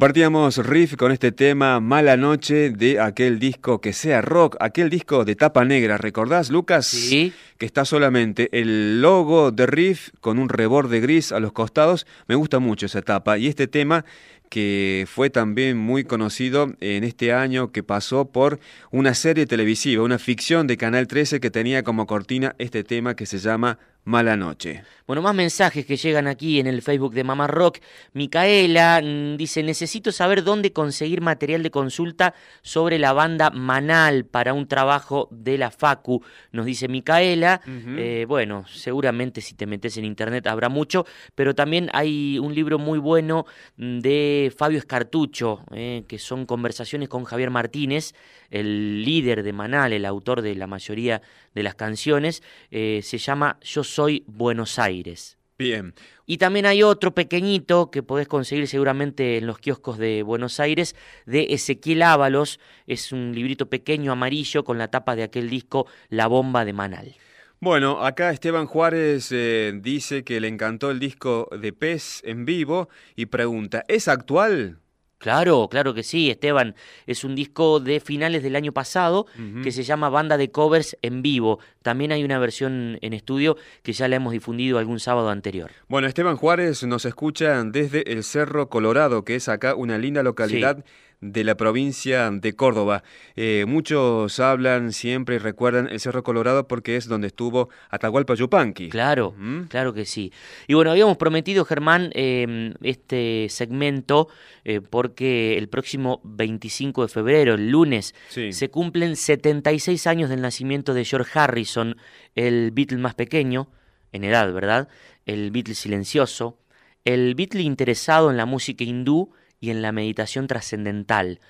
Compartíamos 0.00 0.56
riff 0.56 0.96
con 0.96 1.12
este 1.12 1.30
tema 1.30 1.78
Mala 1.78 2.16
Noche 2.16 2.70
de 2.70 2.98
aquel 2.98 3.38
disco 3.38 3.82
que 3.82 3.92
sea 3.92 4.22
rock, 4.22 4.56
aquel 4.58 4.88
disco 4.88 5.26
de 5.26 5.36
tapa 5.36 5.66
negra, 5.66 5.98
¿recordás, 5.98 6.48
Lucas? 6.48 6.86
Sí. 6.86 7.34
Que 7.58 7.66
está 7.66 7.84
solamente 7.84 8.48
el 8.58 9.02
logo 9.02 9.50
de 9.50 9.66
riff 9.66 10.08
con 10.22 10.38
un 10.38 10.48
reborde 10.48 11.00
gris 11.00 11.32
a 11.32 11.38
los 11.38 11.52
costados. 11.52 12.06
Me 12.28 12.34
gusta 12.34 12.60
mucho 12.60 12.86
esa 12.86 13.02
tapa. 13.02 13.36
Y 13.36 13.46
este 13.46 13.66
tema 13.66 14.06
que 14.50 15.06
fue 15.08 15.30
también 15.30 15.78
muy 15.78 16.04
conocido 16.04 16.74
en 16.80 17.04
este 17.04 17.32
año 17.32 17.70
que 17.70 17.82
pasó 17.82 18.26
por 18.26 18.58
una 18.90 19.14
serie 19.14 19.46
televisiva, 19.46 20.02
una 20.02 20.18
ficción 20.18 20.66
de 20.66 20.76
Canal 20.76 21.06
13 21.06 21.40
que 21.40 21.50
tenía 21.50 21.84
como 21.84 22.06
cortina 22.06 22.54
este 22.58 22.84
tema 22.84 23.14
que 23.14 23.26
se 23.26 23.38
llama 23.38 23.78
Mala 24.04 24.36
Noche. 24.36 24.82
Bueno, 25.06 25.22
más 25.22 25.34
mensajes 25.34 25.84
que 25.86 25.96
llegan 25.96 26.28
aquí 26.28 26.60
en 26.60 26.68
el 26.68 26.82
Facebook 26.82 27.14
de 27.14 27.24
Mamá 27.24 27.48
Rock. 27.48 27.78
Micaela 28.12 29.00
mm, 29.02 29.36
dice, 29.36 29.62
necesito 29.62 30.12
saber 30.12 30.44
dónde 30.44 30.72
conseguir 30.72 31.20
material 31.20 31.64
de 31.64 31.70
consulta 31.72 32.32
sobre 32.62 32.98
la 32.98 33.12
banda 33.12 33.50
Manal 33.50 34.24
para 34.24 34.54
un 34.54 34.68
trabajo 34.68 35.28
de 35.32 35.58
la 35.58 35.72
Facu, 35.72 36.22
nos 36.52 36.64
dice 36.64 36.86
Micaela. 36.86 37.60
Eh, 37.66 38.24
bueno, 38.28 38.64
seguramente 38.68 39.40
si 39.40 39.54
te 39.54 39.66
metes 39.66 39.96
en 39.96 40.04
internet 40.04 40.46
habrá 40.46 40.68
mucho, 40.68 41.04
pero 41.34 41.56
también 41.56 41.90
hay 41.92 42.38
un 42.38 42.54
libro 42.54 42.78
muy 42.78 43.00
bueno 43.00 43.46
mm, 43.76 43.98
de 44.42 44.50
Fabio 44.50 44.78
Escartucho, 44.78 45.64
eh, 45.72 46.04
que 46.08 46.18
son 46.18 46.46
conversaciones 46.46 47.08
con 47.08 47.24
Javier 47.24 47.50
Martínez, 47.50 48.14
el 48.50 49.04
líder 49.04 49.42
de 49.42 49.52
Manal, 49.52 49.92
el 49.92 50.04
autor 50.04 50.42
de 50.42 50.54
la 50.54 50.66
mayoría 50.66 51.22
de 51.54 51.62
las 51.62 51.74
canciones, 51.74 52.42
eh, 52.70 53.00
se 53.02 53.18
llama 53.18 53.58
Yo 53.62 53.84
Soy 53.84 54.24
Buenos 54.26 54.78
Aires. 54.78 55.38
Bien. 55.58 55.94
Y 56.24 56.38
también 56.38 56.64
hay 56.64 56.82
otro 56.82 57.12
pequeñito 57.12 57.90
que 57.90 58.02
podés 58.02 58.26
conseguir 58.26 58.66
seguramente 58.66 59.36
en 59.36 59.46
los 59.46 59.58
kioscos 59.58 59.98
de 59.98 60.22
Buenos 60.22 60.58
Aires, 60.58 60.96
de 61.26 61.48
Ezequiel 61.50 62.02
Ábalos. 62.02 62.60
Es 62.86 63.12
un 63.12 63.32
librito 63.34 63.68
pequeño 63.68 64.12
amarillo 64.12 64.64
con 64.64 64.78
la 64.78 64.88
tapa 64.88 65.16
de 65.16 65.24
aquel 65.24 65.50
disco 65.50 65.86
La 66.08 66.28
Bomba 66.28 66.64
de 66.64 66.72
Manal. 66.72 67.14
Bueno, 67.62 68.02
acá 68.06 68.30
Esteban 68.30 68.64
Juárez 68.64 69.28
eh, 69.32 69.72
dice 69.82 70.24
que 70.24 70.40
le 70.40 70.48
encantó 70.48 70.90
el 70.90 70.98
disco 70.98 71.46
de 71.52 71.74
Pez 71.74 72.22
en 72.24 72.46
vivo 72.46 72.88
y 73.16 73.26
pregunta, 73.26 73.84
¿es 73.86 74.08
actual? 74.08 74.78
Claro, 75.18 75.68
claro 75.70 75.92
que 75.92 76.02
sí, 76.02 76.30
Esteban. 76.30 76.74
Es 77.06 77.22
un 77.22 77.34
disco 77.34 77.78
de 77.78 78.00
finales 78.00 78.42
del 78.42 78.56
año 78.56 78.72
pasado 78.72 79.26
que 79.62 79.70
se 79.72 79.82
llama 79.82 80.08
Banda 80.08 80.38
de 80.38 80.50
Covers 80.50 80.96
en 81.02 81.20
vivo. 81.20 81.58
También 81.82 82.12
hay 82.12 82.24
una 82.24 82.38
versión 82.38 82.98
en 83.02 83.12
estudio 83.12 83.58
que 83.82 83.92
ya 83.92 84.08
la 84.08 84.16
hemos 84.16 84.32
difundido 84.32 84.78
algún 84.78 84.98
sábado 84.98 85.28
anterior. 85.28 85.70
Bueno, 85.88 86.08
Esteban 86.08 86.38
Juárez 86.38 86.82
nos 86.84 87.04
escucha 87.04 87.62
desde 87.64 88.10
el 88.10 88.24
Cerro 88.24 88.70
Colorado, 88.70 89.22
que 89.22 89.34
es 89.34 89.50
acá 89.50 89.74
una 89.74 89.98
linda 89.98 90.22
localidad 90.22 90.82
de 91.20 91.44
la 91.44 91.54
provincia 91.56 92.30
de 92.30 92.54
Córdoba. 92.54 93.02
Eh, 93.36 93.64
muchos 93.68 94.40
hablan 94.40 94.92
siempre 94.92 95.34
y 95.36 95.38
recuerdan 95.38 95.86
el 95.88 96.00
Cerro 96.00 96.22
Colorado 96.22 96.66
porque 96.66 96.96
es 96.96 97.06
donde 97.08 97.26
estuvo 97.26 97.68
Atahualpa 97.90 98.34
Yupanqui. 98.34 98.88
Claro, 98.88 99.34
¿Mm? 99.36 99.64
claro 99.64 99.92
que 99.92 100.06
sí. 100.06 100.32
Y 100.66 100.74
bueno, 100.74 100.90
habíamos 100.92 101.18
prometido, 101.18 101.64
Germán, 101.64 102.10
eh, 102.14 102.74
este 102.82 103.46
segmento 103.50 104.28
eh, 104.64 104.80
porque 104.80 105.58
el 105.58 105.68
próximo 105.68 106.20
25 106.24 107.02
de 107.02 107.08
febrero, 107.08 107.54
el 107.54 107.70
lunes, 107.70 108.14
Sí. 108.28 108.52
se 108.52 108.70
cumplen 108.70 109.16
76 109.16 110.06
años 110.06 110.30
del 110.30 110.40
nacimiento 110.40 110.94
de 110.94 111.04
George 111.04 111.38
Harrison, 111.38 111.96
el 112.34 112.70
Beatle 112.70 112.98
más 112.98 113.14
pequeño, 113.14 113.68
en 114.12 114.24
edad, 114.24 114.52
¿verdad? 114.52 114.88
El 115.26 115.50
Beatle 115.50 115.74
silencioso, 115.74 116.58
el 117.04 117.34
Beatle 117.34 117.62
interesado 117.62 118.30
en 118.30 118.36
la 118.36 118.46
música 118.46 118.84
hindú 118.84 119.32
y 119.60 119.70
en 119.70 119.82
la 119.82 119.92
meditación 119.92 120.46
trascendental, 120.46 121.40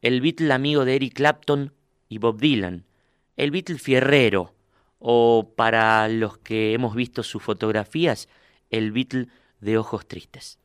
el 0.00 0.20
Beatle 0.20 0.52
amigo 0.52 0.84
de 0.84 0.96
Eric 0.96 1.14
Clapton 1.14 1.72
y 2.08 2.18
Bob 2.18 2.40
Dylan, 2.40 2.84
el 3.36 3.50
Beatle 3.50 3.78
fierrero, 3.78 4.54
o 4.98 5.52
para 5.56 6.08
los 6.08 6.38
que 6.38 6.72
hemos 6.72 6.94
visto 6.94 7.22
sus 7.22 7.42
fotografías, 7.42 8.28
el 8.70 8.90
Beatle 8.90 9.28
de 9.60 9.78
ojos 9.78 10.06
tristes. 10.06 10.58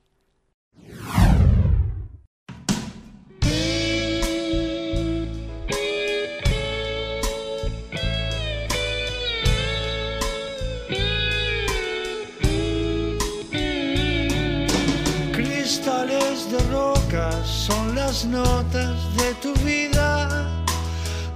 Son 17.46 17.94
las 17.94 18.26
notas 18.26 18.96
de 19.16 19.36
tu 19.36 19.54
vida. 19.64 20.28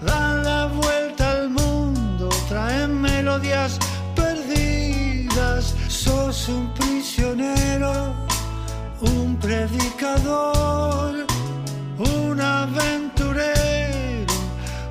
Dan 0.01 0.43
la 0.43 0.65
vuelta 0.67 1.31
al 1.34 1.50
mundo, 1.51 2.29
traen 2.50 3.00
melodías 3.00 3.77
perdidas. 4.15 5.75
Sos 5.88 6.50
un 6.50 6.74
prisionero, 6.74 8.15
un 9.01 9.38
predicador, 9.38 11.27
un 12.00 12.41
aventurero, 12.41 14.34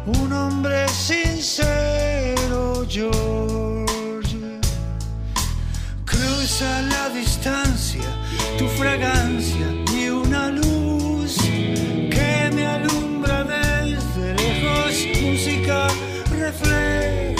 un 0.06 0.32
hombre 0.32 0.88
sincero, 0.88 2.86
George. 2.88 4.60
Cruza 6.04 6.82
la 6.82 7.08
distancia, 7.08 8.04
tu 8.56 8.68
fragancia 8.68 9.85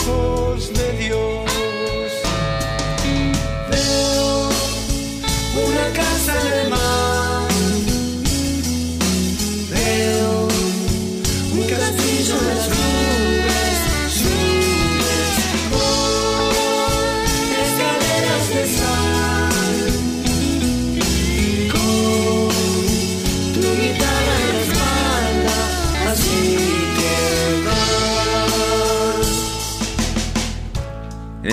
hope. 0.07 0.46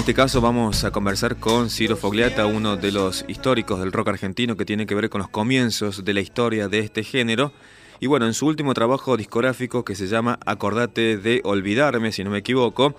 Este 0.04 0.12
caso 0.12 0.42
vamos 0.42 0.84
a 0.84 0.90
conversar 0.90 1.36
con 1.36 1.70
Ciro 1.70 1.96
Fogliata, 1.96 2.44
uno 2.44 2.76
de 2.76 2.92
los 2.92 3.24
históricos 3.26 3.80
del 3.80 3.90
rock 3.90 4.08
argentino 4.08 4.54
que 4.54 4.66
tiene 4.66 4.84
que 4.84 4.94
ver 4.94 5.08
con 5.08 5.18
los 5.18 5.30
comienzos 5.30 6.04
de 6.04 6.12
la 6.12 6.20
historia 6.20 6.68
de 6.68 6.80
este 6.80 7.04
género. 7.04 7.52
Y 8.00 8.06
bueno, 8.06 8.26
en 8.26 8.34
su 8.34 8.46
último 8.46 8.74
trabajo 8.74 9.16
discográfico 9.16 9.82
que 9.82 9.94
se 9.94 10.06
llama 10.06 10.38
Acordate 10.44 11.16
de 11.16 11.40
Olvidarme, 11.42 12.12
si 12.12 12.22
no 12.22 12.28
me 12.28 12.36
equivoco, 12.36 12.94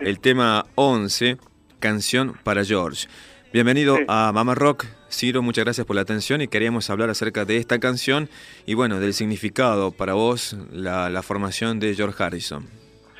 el 0.00 0.18
tema 0.18 0.66
11, 0.74 1.36
Canción 1.78 2.34
para 2.42 2.64
George. 2.64 3.06
Bienvenido 3.52 3.98
a 4.08 4.32
Mama 4.34 4.56
Rock. 4.56 4.86
Ciro, 5.08 5.42
muchas 5.42 5.64
gracias 5.64 5.86
por 5.86 5.94
la 5.94 6.02
atención 6.02 6.40
y 6.40 6.48
queríamos 6.48 6.90
hablar 6.90 7.10
acerca 7.10 7.44
de 7.44 7.58
esta 7.58 7.78
canción 7.78 8.28
y 8.66 8.74
bueno, 8.74 8.98
del 8.98 9.14
significado 9.14 9.92
para 9.92 10.14
vos, 10.14 10.56
la, 10.72 11.10
la 11.10 11.22
formación 11.22 11.78
de 11.78 11.94
George 11.94 12.20
Harrison. 12.20 12.66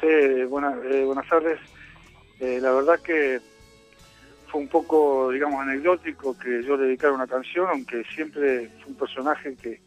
Sí, 0.00 0.44
buenas, 0.48 0.74
eh, 0.84 1.04
buenas 1.04 1.28
tardes. 1.28 1.60
Eh, 2.40 2.58
la 2.60 2.72
verdad 2.72 2.98
que 3.00 3.40
fue 4.50 4.60
un 4.60 4.68
poco, 4.68 5.30
digamos, 5.30 5.60
anecdótico 5.60 6.36
que 6.38 6.62
yo 6.64 6.76
dedicara 6.76 7.12
una 7.12 7.26
canción, 7.26 7.68
aunque 7.68 8.02
siempre 8.14 8.68
fue 8.80 8.88
un 8.92 8.94
personaje 8.96 9.54
que 9.56 9.80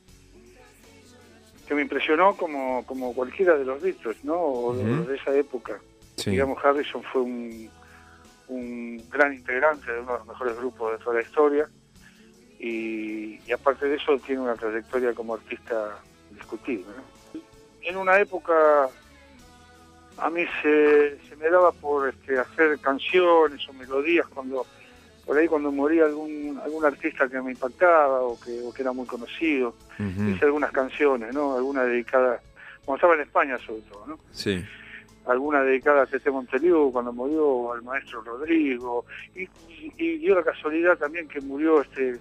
que 1.67 1.73
me 1.75 1.81
impresionó 1.83 2.35
como, 2.35 2.85
como 2.85 3.13
cualquiera 3.13 3.55
de 3.57 3.63
los 3.63 3.81
Beatles, 3.81 4.17
¿no? 4.25 4.35
O 4.35 4.75
de- 4.75 5.15
esa 5.15 5.33
época. 5.33 5.79
Sí. 6.17 6.31
Digamos, 6.31 6.57
Harrison 6.63 7.01
fue 7.03 7.21
un, 7.21 7.69
un 8.49 9.09
gran 9.09 9.33
integrante 9.33 9.89
de 9.89 10.01
uno 10.01 10.11
de 10.11 10.17
los 10.19 10.27
mejores 10.27 10.57
grupos 10.57 10.91
de 10.91 10.97
toda 11.03 11.15
la 11.15 11.21
historia 11.21 11.69
y, 12.59 13.39
y 13.47 13.51
aparte 13.53 13.85
de 13.87 13.95
eso 13.95 14.19
tiene 14.19 14.41
una 14.41 14.55
trayectoria 14.55 15.13
como 15.13 15.35
artista 15.35 15.97
discutible. 16.31 16.85
¿no? 17.33 17.39
En 17.81 17.95
una 17.95 18.19
época 18.19 18.89
a 20.17 20.29
mí 20.29 20.43
se, 20.61 21.17
se 21.27 21.35
me 21.37 21.49
daba 21.49 21.71
por 21.71 22.09
este, 22.09 22.37
hacer 22.39 22.79
canciones 22.79 23.67
o 23.67 23.73
melodías 23.73 24.27
cuando 24.27 24.65
por 25.25 25.37
ahí 25.37 25.47
cuando 25.47 25.71
moría 25.71 26.03
algún 26.05 26.59
algún 26.63 26.83
artista 26.85 27.27
que 27.29 27.41
me 27.41 27.51
impactaba 27.51 28.21
o 28.21 28.37
que, 28.39 28.61
o 28.61 28.73
que 28.73 28.81
era 28.81 28.91
muy 28.91 29.05
conocido 29.05 29.73
hice 30.33 30.45
algunas 30.45 30.71
canciones, 30.71 31.33
¿no? 31.33 31.55
Alguna 31.55 31.83
dedicada, 31.83 32.41
cuando 32.85 32.97
estaba 32.97 33.15
en 33.15 33.21
España 33.21 33.57
sobre 33.59 33.81
todo, 33.83 34.05
¿no? 34.07 34.19
Sí. 34.31 34.63
Alguna 35.25 35.61
dedicada 35.63 36.01
a 36.03 36.05
Tete 36.05 36.29
Monteliu 36.29 36.91
cuando 36.91 37.13
murió, 37.13 37.71
al 37.71 37.81
maestro 37.83 38.21
Rodrigo, 38.21 39.05
y, 39.33 39.43
y- 39.43 39.93
y 39.97 40.17
dio 40.17 40.35
la 40.35 40.43
casualidad 40.43 40.97
también 40.97 41.27
que 41.29 41.39
murió 41.39 41.81
este 41.81 42.19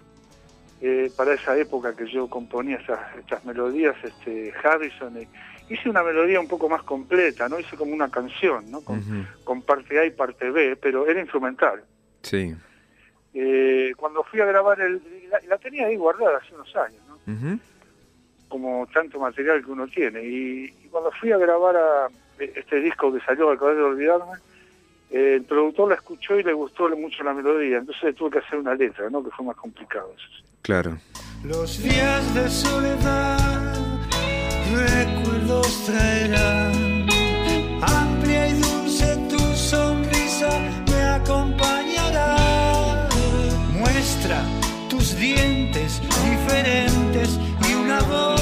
eh, 0.81 1.11
para 1.17 1.35
esa 1.35 1.57
época 1.57 1.95
que 1.97 2.07
yo 2.09 2.29
componía 2.29 2.77
estas, 2.77 3.01
estas 3.17 3.45
melodías, 3.45 3.97
este 4.05 4.53
Harrison, 4.63 5.17
y 5.21 5.27
hice 5.73 5.89
una 5.89 6.03
melodía 6.03 6.41
un 6.41 6.49
poco 6.49 6.69
más 6.69 6.83
completa, 6.83 7.49
¿no? 7.49 7.59
Hice 7.59 7.77
como 7.77 7.93
una 7.93 8.11
canción, 8.11 8.71
¿no? 8.71 8.83
Con, 8.83 9.63
parte 9.63 9.99
A 9.99 10.05
y 10.05 10.11
parte 10.11 10.51
B, 10.51 10.77
pero 10.77 11.07
era 11.07 11.21
instrumental. 11.21 11.83
Sí. 12.23 12.55
Eh, 13.35 13.93
cuando 13.97 14.23
fui 14.25 14.41
a 14.41 14.45
grabar, 14.45 14.81
el, 14.81 15.01
la, 15.31 15.41
la 15.49 15.59
tenía 15.59 15.87
ahí 15.87 15.97
guardada 15.97 16.39
hace 16.39 16.55
unos 16.55 16.75
años, 16.77 17.01
¿no? 17.09 17.59
Como 18.49 18.87
tanto 18.93 19.19
material 19.19 19.65
que 19.65 19.71
uno 19.71 19.87
tiene. 19.89 20.23
Y, 20.23 20.65
y 20.85 20.89
cuando 20.91 21.11
fui 21.13 21.33
a 21.33 21.39
grabar 21.39 21.77
a 21.77 22.09
este 22.39 22.81
disco 22.81 23.13
que 23.13 23.21
salió, 23.21 23.51
Acabé 23.51 23.75
de 23.75 23.83
olvidarme, 23.83 24.39
eh, 25.11 25.35
el 25.37 25.45
productor 25.45 25.91
la 25.91 25.97
escuchó 25.97 26.39
y 26.39 26.43
le 26.43 26.53
gustó 26.53 26.89
mucho 26.97 27.23
la 27.23 27.35
melodía, 27.35 27.79
entonces 27.79 28.15
tuve 28.17 28.31
que 28.31 28.39
hacer 28.39 28.59
una 28.59 28.75
letra, 28.75 29.11
¿no? 29.11 29.23
que 29.23 29.31
fue 29.31 29.45
más 29.45 29.57
complicado. 29.57 30.11
Eso. 30.17 30.27
sí. 30.39 30.45
Claro. 30.63 30.97
Los 31.45 31.83
días 31.83 32.35
de 32.35 32.49
soledad, 32.49 33.62
recuerdos 34.73 35.85
traerán. 35.85 37.07
Amplia 37.83 38.49
y 38.49 38.55
dulce 38.55 39.17
tu 39.29 39.39
sonrisa 39.57 40.59
me 40.91 41.03
acompañará. 41.03 43.09
Muestra 43.79 44.43
tus 44.89 45.17
dientes 45.17 46.01
diferentes 46.25 47.39
y 47.69 47.75
una 47.75 48.01
voz 48.03 48.42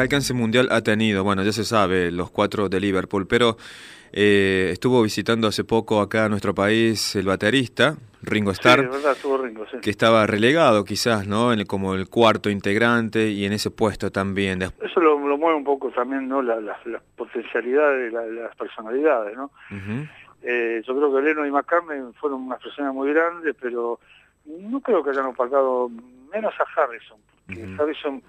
¿Qué 0.00 0.04
alcance 0.04 0.32
mundial 0.32 0.68
ha 0.70 0.80
tenido? 0.80 1.24
Bueno, 1.24 1.42
ya 1.42 1.52
se 1.52 1.62
sabe, 1.62 2.10
los 2.10 2.30
cuatro 2.30 2.70
de 2.70 2.80
Liverpool, 2.80 3.26
pero 3.26 3.58
eh, 4.14 4.70
estuvo 4.72 5.02
visitando 5.02 5.46
hace 5.46 5.62
poco 5.62 6.00
acá 6.00 6.24
a 6.24 6.28
nuestro 6.30 6.54
país 6.54 7.14
el 7.16 7.26
baterista, 7.26 7.96
Ringo 8.22 8.50
Starr, 8.52 8.80
de 8.80 8.88
verdad, 8.88 9.12
estuvo 9.12 9.36
Ringo, 9.36 9.66
sí. 9.70 9.76
que 9.82 9.90
estaba 9.90 10.26
relegado 10.26 10.86
quizás, 10.86 11.26
¿no? 11.26 11.52
En 11.52 11.58
el- 11.58 11.66
como 11.66 11.94
el 11.94 12.08
cuarto 12.08 12.48
integrante 12.48 13.28
y 13.28 13.44
en 13.44 13.52
ese 13.52 13.70
puesto 13.70 14.10
también. 14.10 14.62
Eso 14.62 15.00
lo, 15.00 15.18
lo 15.28 15.36
mueve 15.36 15.58
un 15.58 15.64
poco 15.64 15.90
también, 15.90 16.26
¿no? 16.28 16.40
La- 16.40 16.58
la- 16.62 16.78
Las 16.86 17.02
potencialidades, 17.14 18.10
la- 18.10 18.24
las 18.24 18.56
personalidades, 18.56 19.36
¿no? 19.36 19.50
Eh, 20.42 20.82
yo 20.86 20.96
creo 20.96 21.14
que 21.14 21.20
Leno 21.20 21.46
y 21.46 21.50
McCartney 21.50 22.00
fueron 22.18 22.40
unas 22.44 22.58
personas 22.62 22.94
muy 22.94 23.12
grandes, 23.12 23.54
pero 23.60 24.00
no 24.46 24.80
creo 24.80 25.04
que 25.04 25.10
hayan 25.10 25.26
opacado 25.26 25.90
menos 26.32 26.54
a 26.58 26.80
Harrison, 26.82 27.18
porque. 27.46 27.76
Harrison 27.78 28.22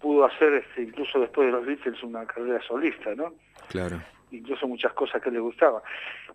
pudo 0.00 0.24
hacer, 0.24 0.52
este, 0.54 0.82
incluso 0.82 1.18
después 1.20 1.46
de 1.46 1.52
los 1.52 1.66
Beatles, 1.66 2.02
una 2.02 2.24
carrera 2.26 2.60
solista, 2.62 3.14
¿no? 3.14 3.32
Claro. 3.68 4.00
incluso 4.30 4.68
muchas 4.68 4.92
cosas 4.92 5.20
que 5.22 5.30
le 5.30 5.38
gustaban. 5.40 5.82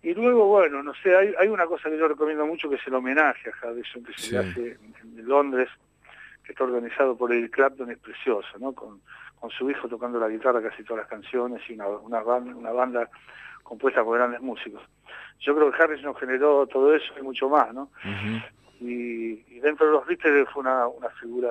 Y 0.02 0.12
luego, 0.14 0.46
bueno, 0.46 0.82
no 0.82 0.92
sé, 0.94 1.16
hay, 1.16 1.32
hay 1.38 1.48
una 1.48 1.66
cosa 1.66 1.88
que 1.88 1.96
yo 1.98 2.08
recomiendo 2.08 2.44
mucho 2.46 2.68
que 2.68 2.74
es 2.76 2.86
el 2.86 2.94
homenaje 2.94 3.50
a 3.50 3.66
Harrison 3.68 4.02
que 4.04 4.12
se 4.14 4.20
Sí. 4.20 4.32
le 4.32 4.38
hace 4.38 4.78
en 5.02 5.26
Londres, 5.28 5.68
que 6.44 6.52
está 6.52 6.64
organizado 6.64 7.16
por 7.16 7.32
el 7.32 7.50
Clapton, 7.50 7.90
es 7.90 7.98
precioso, 7.98 8.58
¿no? 8.58 8.72
Con, 8.72 9.00
con 9.40 9.50
su 9.50 9.70
hijo 9.70 9.88
tocando 9.88 10.18
la 10.18 10.28
guitarra 10.28 10.60
casi 10.62 10.82
todas 10.84 11.02
las 11.04 11.08
canciones 11.10 11.62
y 11.70 11.74
una, 11.74 11.86
una, 11.88 12.20
banda, 12.22 12.54
una 12.54 12.72
banda 12.72 13.08
compuesta 13.62 14.02
por 14.04 14.18
grandes 14.18 14.40
músicos. 14.42 14.82
Yo 15.40 15.54
creo 15.56 15.70
que 15.72 15.82
Harrison 15.82 16.14
generó 16.16 16.66
todo 16.66 16.94
eso 16.94 17.12
y 17.18 17.22
mucho 17.22 17.48
más, 17.48 17.72
¿no? 17.72 17.90
Y, 18.80 19.44
y 19.48 19.60
dentro 19.60 19.86
de 19.86 19.92
los 19.92 20.06
Beatles 20.06 20.48
fue 20.52 20.60
una, 20.62 20.86
una 20.88 21.08
figura 21.10 21.50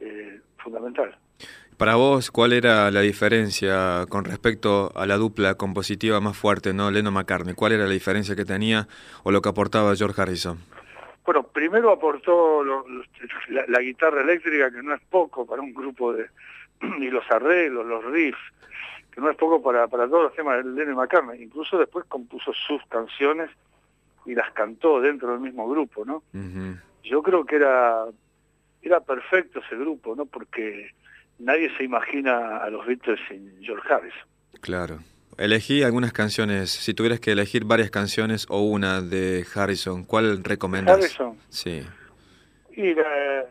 eh, 0.00 0.40
fundamental. 0.58 1.16
Para 1.76 1.96
vos, 1.96 2.30
¿cuál 2.30 2.54
era 2.54 2.90
la 2.90 3.00
diferencia 3.00 4.06
con 4.08 4.24
respecto 4.24 4.92
a 4.94 5.04
la 5.06 5.16
dupla 5.16 5.56
compositiva 5.56 6.20
más 6.20 6.36
fuerte, 6.36 6.72
¿no? 6.72 6.90
Leno 6.90 7.10
McCartney. 7.10 7.54
¿Cuál 7.54 7.72
era 7.72 7.84
la 7.84 7.90
diferencia 7.92 8.34
que 8.34 8.46
tenía 8.46 8.88
o 9.24 9.30
lo 9.30 9.42
que 9.42 9.50
aportaba 9.50 9.94
George 9.94 10.20
Harrison? 10.20 10.58
Bueno, 11.26 11.42
primero 11.42 11.90
aportó 11.90 12.64
lo- 12.64 12.88
lo- 12.88 13.04
la, 13.48 13.64
la 13.68 13.80
guitarra 13.80 14.22
eléctrica, 14.22 14.70
que 14.70 14.82
no 14.82 14.94
es 14.94 15.02
poco 15.10 15.44
para 15.44 15.60
un 15.60 15.74
grupo 15.74 16.12
de... 16.14 16.26
y 17.00 17.10
los 17.10 17.24
arreglos, 17.30 17.84
los 17.84 18.02
riffs, 18.06 18.38
que 19.12 19.20
no 19.20 19.28
es 19.30 19.36
poco 19.36 19.62
para, 19.62 19.86
para 19.88 20.06
todos 20.08 20.22
los 20.24 20.34
temas 20.34 20.64
de 20.64 20.70
Lennon 20.70 20.94
McCartney. 20.96 21.42
Incluso 21.42 21.76
después 21.78 22.06
compuso 22.08 22.52
sus 22.66 22.80
canciones 22.88 23.50
y 24.24 24.34
las 24.34 24.50
cantó 24.52 25.00
dentro 25.00 25.30
del 25.32 25.40
mismo 25.40 25.68
grupo, 25.68 26.04
¿no? 26.06 26.22
Yo 27.04 27.22
creo 27.22 27.44
que 27.44 27.56
era, 27.56 28.04
era 28.86 29.00
perfecto 29.00 29.60
ese 29.60 29.76
grupo, 29.76 30.14
¿no? 30.16 30.26
Porque 30.26 30.90
nadie 31.38 31.70
se 31.76 31.84
imagina 31.84 32.58
a 32.58 32.70
los 32.70 32.86
Beatles 32.86 33.18
sin 33.28 33.60
George 33.62 33.92
Harrison. 33.92 34.28
Claro. 34.60 34.98
Elegí 35.38 35.82
algunas 35.82 36.12
canciones, 36.12 36.70
si 36.70 36.94
tuvieras 36.94 37.20
que 37.20 37.32
elegir 37.32 37.64
varias 37.64 37.90
canciones 37.90 38.46
o 38.48 38.62
una 38.62 39.02
de 39.02 39.44
Harrison, 39.54 40.04
¿cuál 40.04 40.42
recomendás? 40.42 40.96
Harrison. 40.98 41.36
Sí. 41.50 41.82
Y 42.74 42.94
la, 42.94 43.44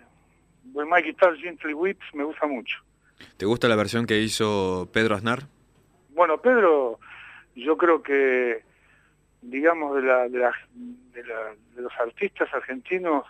When 0.74 0.90
My 0.90 1.02
Guitar 1.04 1.36
Gently 1.38 1.74
Weeps 1.74 2.06
me 2.14 2.24
gusta 2.24 2.48
mucho. 2.48 2.78
¿Te 3.38 3.46
gusta 3.46 3.68
la 3.68 3.76
versión 3.76 4.06
que 4.08 4.20
hizo 4.20 4.90
Pedro 4.92 5.16
Aznar? 5.16 5.44
Bueno, 6.10 6.40
Pedro, 6.42 7.00
yo 7.56 7.78
creo 7.78 8.02
que, 8.02 8.64
digamos, 9.42 9.96
de, 9.96 10.02
la, 10.02 10.28
de, 10.28 10.40
la- 10.40 10.54
de, 10.74 11.24
la- 11.24 11.56
de 11.76 11.82
los 11.82 11.94
artistas 12.00 12.52
argentinos 12.54 13.26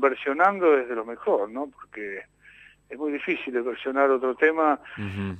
versionando 0.00 0.76
es 0.78 0.88
de 0.88 0.94
lo 0.94 1.04
mejor, 1.04 1.50
¿no? 1.50 1.68
Porque 1.68 2.22
es 2.88 2.98
muy 2.98 3.12
difícil 3.12 3.60
versionar 3.62 4.10
otro 4.10 4.34
tema 4.34 4.80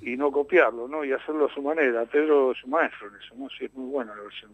y 0.01 0.17
no 0.17 0.31
copiarlo, 0.31 0.87
¿no? 0.87 1.05
Y 1.05 1.13
hacerlo 1.13 1.47
a 1.47 1.55
su 1.55 1.63
manera. 1.63 2.05
Pedro 2.07 2.53
es 2.53 2.63
un 2.65 2.71
maestro 2.71 3.09
en 3.09 3.15
eso, 3.17 3.35
¿no? 3.37 3.49
Sí, 3.51 3.65
es 3.65 3.75
muy 3.75 3.91
buena 3.91 4.15
la 4.15 4.23
versión. 4.23 4.51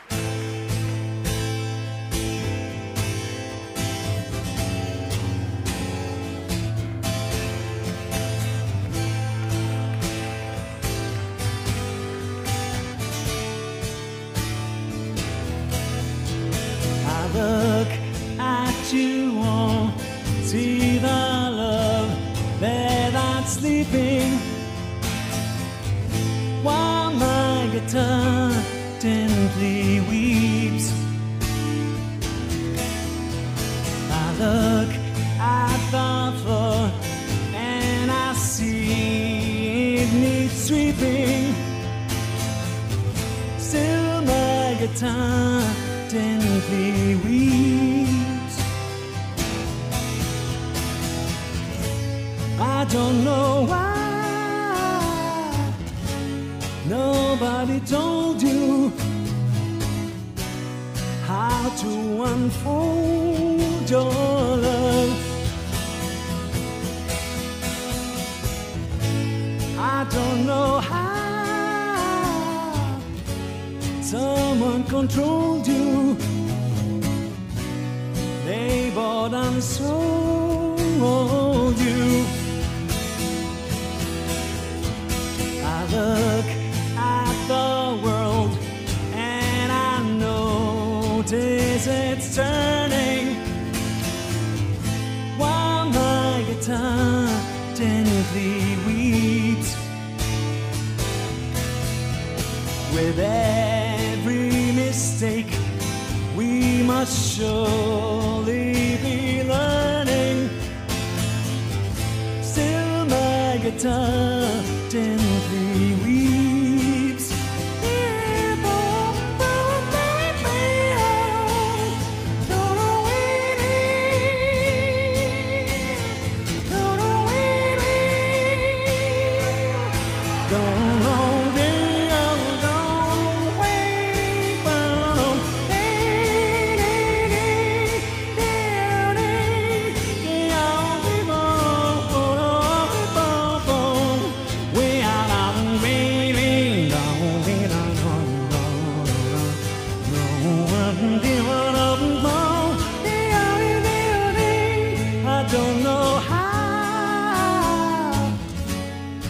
Sleeping. 23.59 24.33
While 26.63 27.11
my 27.13 27.69
guitar 27.73 28.51
gently 29.01 30.01
weeps, 30.09 30.87
I 34.11 34.25
look 34.43 34.93
at 35.41 35.81
the 35.95 36.39
floor 36.41 36.91
and 37.55 38.11
I 38.11 38.35
see 38.35 39.97
it 40.03 40.13
needs 40.13 40.57
sweeping. 40.67 41.55
Still, 43.59 44.23
my 44.23 44.77
guitar 44.81 45.63
gently 46.09 47.15
weeps. 47.25 47.36
Don't 52.99 53.25
know 53.25 53.67
why 53.73 53.95
nobody 56.89 57.79
told 57.81 58.43
you 58.43 58.91
how 61.31 61.69
to 61.83 61.93
unfold 62.31 63.91
your 63.95 64.13
love. 64.67 65.13
I 69.79 69.99
don't 70.17 70.41
know 70.51 70.71
how 70.91 71.81
someone 74.01 74.83
controlled 74.85 75.67
you. 75.69 76.17
They 78.47 78.91
bought 78.95 79.35
and 79.35 79.63
sold 79.63 80.36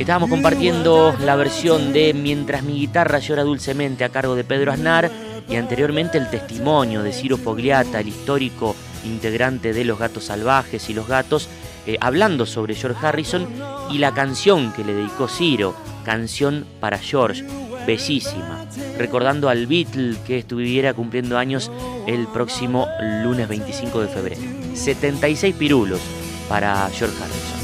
Estábamos 0.06 0.30
compartiendo 0.30 1.16
la 1.24 1.34
versión 1.34 1.92
de 1.92 2.14
Mientras 2.14 2.62
mi 2.62 2.74
guitarra 2.74 3.18
llora 3.18 3.42
dulcemente 3.42 4.04
a 4.04 4.08
cargo 4.08 4.36
de 4.36 4.44
Pedro 4.44 4.70
Aznar 4.70 5.10
y 5.50 5.56
anteriormente 5.56 6.16
el 6.16 6.30
testimonio 6.30 7.02
de 7.02 7.12
Ciro 7.12 7.36
Fogliata, 7.36 7.98
el 7.98 8.06
histórico 8.06 8.76
integrante 9.02 9.72
de 9.72 9.84
Los 9.84 9.98
Gatos 9.98 10.26
Salvajes 10.26 10.88
y 10.88 10.94
Los 10.94 11.08
Gatos, 11.08 11.48
eh, 11.88 11.96
hablando 12.00 12.46
sobre 12.46 12.76
George 12.76 13.04
Harrison 13.04 13.48
y 13.90 13.98
la 13.98 14.14
canción 14.14 14.72
que 14.74 14.84
le 14.84 14.94
dedicó 14.94 15.26
Ciro, 15.26 15.74
Canción 16.04 16.64
para 16.78 16.98
George, 16.98 17.42
bellísima, 17.84 18.64
recordando 18.96 19.48
al 19.48 19.66
Beatle 19.66 20.18
que 20.24 20.38
estuviera 20.38 20.94
cumpliendo 20.94 21.36
años 21.36 21.68
el 22.06 22.28
próximo 22.28 22.86
lunes 23.24 23.48
25 23.48 24.02
de 24.02 24.06
febrero. 24.06 24.40
76 24.72 25.56
pirulos 25.56 26.00
para 26.48 26.88
George 26.92 27.16
Harrison. 27.20 27.56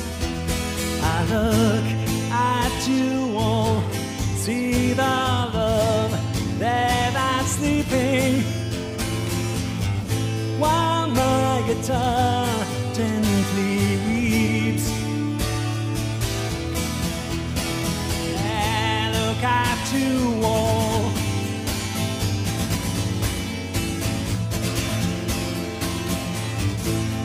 I 2.34 2.88
you 2.88 3.36
all, 3.36 3.82
see 4.36 4.94
the 4.94 5.02
love 5.02 6.10
that 6.58 7.14
I'm 7.14 7.44
sleeping. 7.44 8.42
While 10.58 11.08
my 11.08 11.62
guitar 11.66 12.46
gently 12.94 13.98
weeps. 14.06 14.90
And 18.38 19.14
look 19.14 19.44
at 19.44 19.92
you 19.92 20.40
all. 20.42 21.12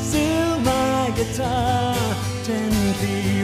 Still 0.02 0.60
my 0.60 1.14
guitar 1.16 1.96
gently 2.44 3.44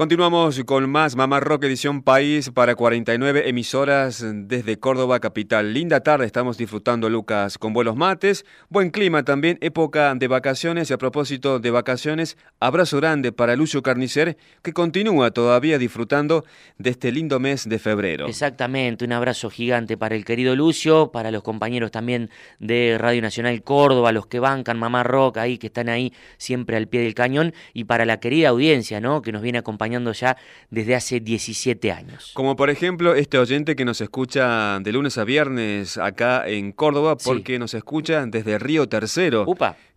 Continuamos 0.00 0.58
con 0.64 0.88
más 0.88 1.14
Mamá 1.14 1.40
Rock 1.40 1.64
Edición 1.64 2.02
País 2.02 2.50
para 2.54 2.74
49 2.74 3.50
emisoras 3.50 4.24
desde 4.34 4.78
Córdoba 4.78 5.20
capital. 5.20 5.74
Linda 5.74 6.00
tarde, 6.00 6.24
estamos 6.24 6.56
disfrutando 6.56 7.10
Lucas 7.10 7.58
con 7.58 7.74
vuelos 7.74 7.96
mates, 7.96 8.46
buen 8.70 8.88
clima 8.88 9.26
también, 9.26 9.58
época 9.60 10.14
de 10.14 10.26
vacaciones 10.26 10.88
y 10.88 10.94
a 10.94 10.96
propósito 10.96 11.58
de 11.58 11.70
vacaciones, 11.70 12.38
abrazo 12.60 12.96
grande 12.96 13.30
para 13.30 13.56
Lucio 13.56 13.82
Carnicer 13.82 14.38
que 14.62 14.72
continúa 14.72 15.32
todavía 15.32 15.76
disfrutando 15.76 16.46
de 16.78 16.88
este 16.88 17.12
lindo 17.12 17.38
mes 17.38 17.68
de 17.68 17.78
febrero. 17.78 18.26
Exactamente, 18.26 19.04
un 19.04 19.12
abrazo 19.12 19.50
gigante 19.50 19.98
para 19.98 20.14
el 20.14 20.24
querido 20.24 20.56
Lucio, 20.56 21.12
para 21.12 21.30
los 21.30 21.42
compañeros 21.42 21.90
también 21.90 22.30
de 22.58 22.96
Radio 22.98 23.20
Nacional 23.20 23.62
Córdoba, 23.62 24.12
los 24.12 24.26
que 24.26 24.38
bancan 24.38 24.78
Mamá 24.78 25.02
Rock 25.02 25.36
ahí, 25.36 25.58
que 25.58 25.66
están 25.66 25.90
ahí 25.90 26.14
siempre 26.38 26.78
al 26.78 26.88
pie 26.88 27.02
del 27.02 27.14
cañón 27.14 27.52
y 27.74 27.84
para 27.84 28.06
la 28.06 28.18
querida 28.18 28.48
audiencia, 28.48 28.98
¿no? 29.02 29.20
Que 29.20 29.30
nos 29.30 29.42
viene 29.42 29.58
acompañando 29.58 29.89
ya 30.20 30.36
desde 30.70 30.94
hace 30.94 31.20
17 31.20 31.92
años. 31.92 32.32
Como 32.34 32.56
por 32.56 32.70
ejemplo 32.70 33.14
este 33.14 33.38
oyente 33.38 33.76
que 33.76 33.84
nos 33.84 34.00
escucha 34.00 34.78
de 34.80 34.92
lunes 34.92 35.18
a 35.18 35.24
viernes 35.24 35.98
acá 35.98 36.48
en 36.48 36.72
Córdoba, 36.72 37.16
porque 37.16 37.58
nos 37.58 37.74
escucha 37.74 38.24
desde 38.26 38.58
Río 38.58 38.88
Tercero. 38.88 39.44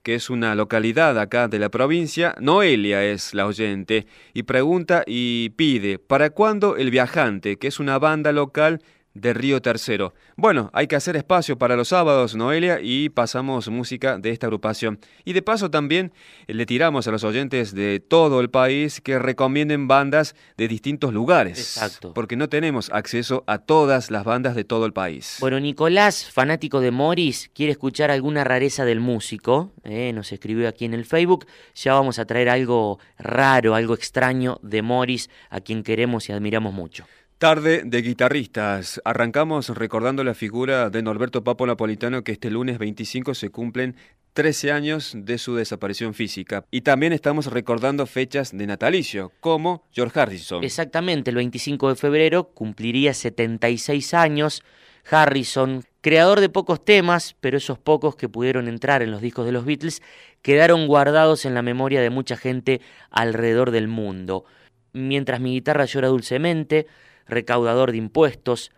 que 0.01 0.15
es 0.15 0.29
una 0.29 0.53
localidad 0.53 1.17
acá 1.17 1.47
de 1.47 1.59
la 1.59 1.69
provincia. 1.69 2.35
Noelia 2.39 3.03
es 3.05 3.33
la 3.33 3.45
oyente 3.45 4.05
y 4.33 4.43
pregunta 4.43 5.03
y 5.07 5.51
pide, 5.51 5.97
¿para 5.97 6.31
cuándo 6.31 6.75
El 6.75 6.91
Viajante, 6.91 7.57
que 7.57 7.67
es 7.67 7.79
una 7.79 7.99
banda 7.99 8.33
local 8.33 8.81
de 9.13 9.33
Río 9.33 9.61
Tercero. 9.61 10.13
Bueno, 10.35 10.69
hay 10.73 10.87
que 10.87 10.95
hacer 10.95 11.15
espacio 11.15 11.57
para 11.57 11.75
los 11.75 11.89
sábados, 11.89 12.35
Noelia, 12.35 12.79
y 12.81 13.09
pasamos 13.09 13.69
música 13.69 14.17
de 14.17 14.31
esta 14.31 14.47
agrupación. 14.47 14.99
Y 15.23 15.33
de 15.33 15.41
paso 15.41 15.69
también 15.69 16.13
eh, 16.47 16.53
le 16.53 16.65
tiramos 16.65 17.07
a 17.07 17.11
los 17.11 17.23
oyentes 17.23 17.73
de 17.73 17.99
todo 17.99 18.41
el 18.41 18.49
país 18.49 19.01
que 19.01 19.19
recomienden 19.19 19.87
bandas 19.87 20.35
de 20.57 20.67
distintos 20.67 21.13
lugares. 21.13 21.59
Exacto. 21.59 22.13
Porque 22.13 22.35
no 22.35 22.49
tenemos 22.49 22.89
acceso 22.91 23.43
a 23.47 23.59
todas 23.59 24.09
las 24.09 24.23
bandas 24.23 24.55
de 24.55 24.63
todo 24.63 24.85
el 24.85 24.93
país. 24.93 25.37
Bueno, 25.39 25.59
Nicolás, 25.59 26.29
fanático 26.31 26.79
de 26.79 26.91
Morris, 26.91 27.51
quiere 27.53 27.71
escuchar 27.71 28.11
alguna 28.11 28.43
rareza 28.43 28.85
del 28.85 28.99
músico. 28.99 29.71
Eh, 29.83 30.11
nos 30.13 30.31
escribió 30.31 30.67
aquí 30.67 30.85
en 30.85 30.93
el 30.93 31.05
Facebook. 31.05 31.45
Ya 31.75 31.93
vamos 31.93 32.19
a 32.19 32.25
traer 32.25 32.49
algo 32.49 32.99
raro, 33.17 33.75
algo 33.75 33.93
extraño 33.93 34.59
de 34.63 34.81
Morris, 34.81 35.29
a 35.49 35.61
quien 35.61 35.83
queremos 35.83 36.29
y 36.29 36.31
admiramos 36.31 36.73
mucho. 36.73 37.05
Tarde 37.43 37.81
de 37.83 38.01
guitarristas. 38.01 39.01
Arrancamos 39.03 39.67
recordando 39.67 40.23
la 40.23 40.33
figura 40.33 40.89
de 40.89 41.01
Norberto 41.01 41.43
Papo 41.43 41.67
Napolitano 41.67 42.23
que 42.23 42.31
este 42.31 42.49
lunes 42.49 42.77
25 42.77 43.33
se 43.33 43.49
cumplen 43.49 43.97
13 44.31 44.71
años 44.71 45.11
de 45.13 45.37
su 45.37 45.53
desaparición 45.53 46.13
física. 46.13 46.63
Y 46.71 46.83
también 46.83 47.11
estamos 47.11 47.47
recordando 47.47 48.05
fechas 48.05 48.57
de 48.57 48.65
natalicio, 48.65 49.33
como 49.41 49.83
George 49.91 50.17
Harrison. 50.17 50.63
Exactamente, 50.63 51.31
el 51.31 51.35
25 51.35 51.89
de 51.89 51.95
febrero 51.97 52.45
cumpliría 52.45 53.13
76 53.13 54.13
años. 54.13 54.63
Harrison, 55.11 55.83
creador 55.99 56.39
de 56.39 56.47
pocos 56.47 56.85
temas, 56.85 57.35
pero 57.41 57.57
esos 57.57 57.77
pocos 57.77 58.15
que 58.15 58.29
pudieron 58.29 58.69
entrar 58.69 59.01
en 59.01 59.11
los 59.11 59.19
discos 59.19 59.45
de 59.45 59.51
los 59.51 59.65
Beatles, 59.65 60.01
quedaron 60.41 60.87
guardados 60.87 61.43
en 61.43 61.55
la 61.55 61.61
memoria 61.61 61.99
de 61.99 62.09
mucha 62.09 62.37
gente 62.37 62.79
alrededor 63.11 63.71
del 63.71 63.89
mundo. 63.89 64.45
Mientras 64.93 65.41
mi 65.41 65.51
guitarra 65.51 65.83
llora 65.83 66.07
dulcemente, 66.07 66.87
recaudador 67.27 67.91
de 67.91 67.97
impuestos, 67.97 68.71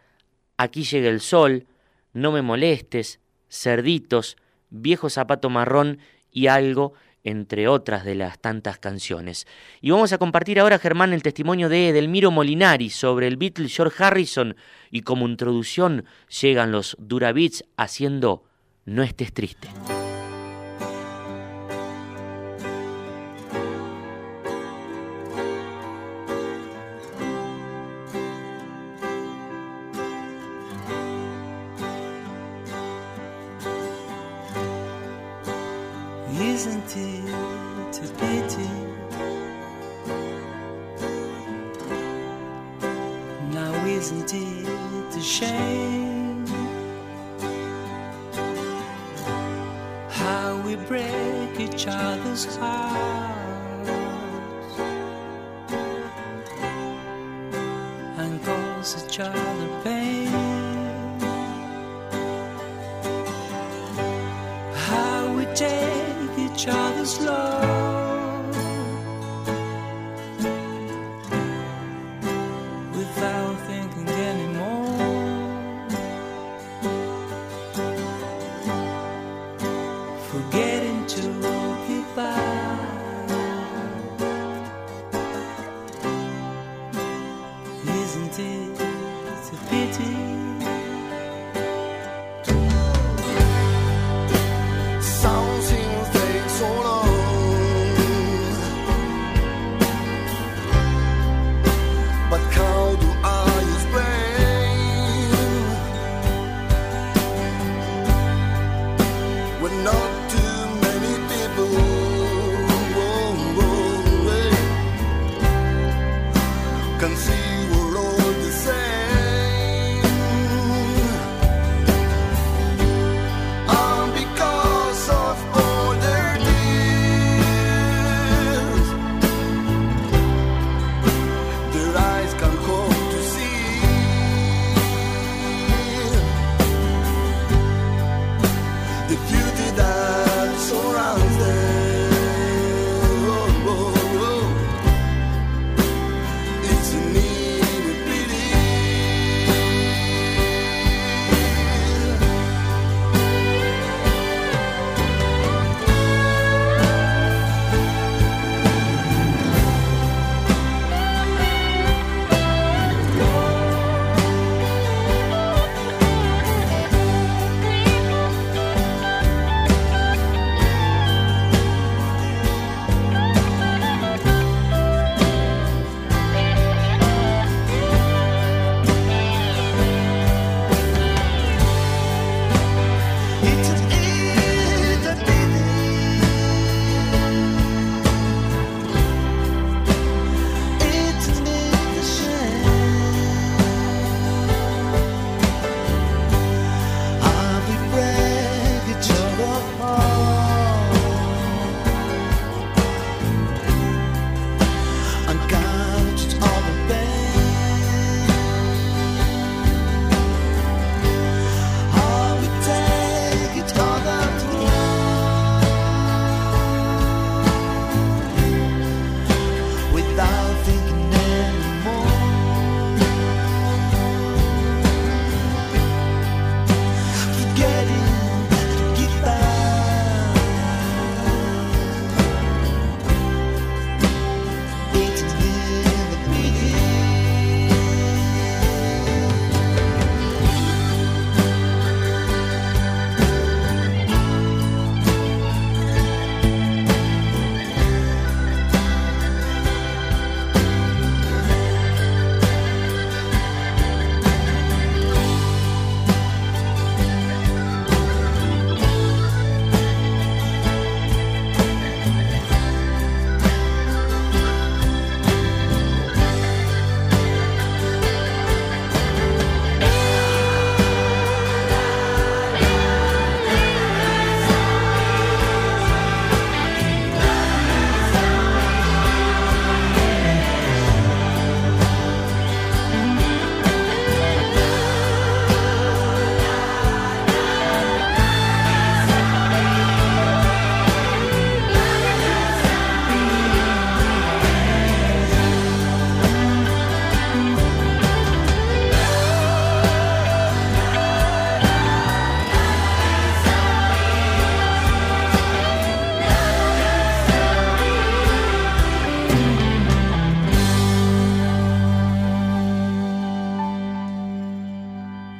Aquí 0.57 0.83
llega 0.83 1.09
el 1.09 1.19
sol, 1.19 1.67
No 2.13 2.31
me 2.31 2.41
molestes, 2.41 3.19
Cerditos, 3.49 4.37
Viejo 4.69 5.09
zapato 5.09 5.49
marrón 5.49 5.99
y 6.31 6.47
algo, 6.47 6.93
entre 7.23 7.67
otras 7.67 8.05
de 8.05 8.15
las 8.15 8.39
tantas 8.39 8.77
canciones. 8.77 9.47
Y 9.81 9.91
vamos 9.91 10.13
a 10.13 10.17
compartir 10.17 10.59
ahora, 10.59 10.79
Germán, 10.79 11.13
el 11.13 11.23
testimonio 11.23 11.69
de 11.69 11.89
Edelmiro 11.89 12.31
Molinari 12.31 12.89
sobre 12.89 13.27
el 13.27 13.37
Beatle 13.37 13.69
George 13.69 14.03
Harrison 14.03 14.55
y 14.91 15.01
como 15.01 15.27
introducción 15.27 16.05
llegan 16.41 16.71
los 16.71 16.95
Durabits 16.99 17.63
haciendo 17.77 18.43
No 18.85 19.01
estés 19.03 19.33
triste. 19.33 19.69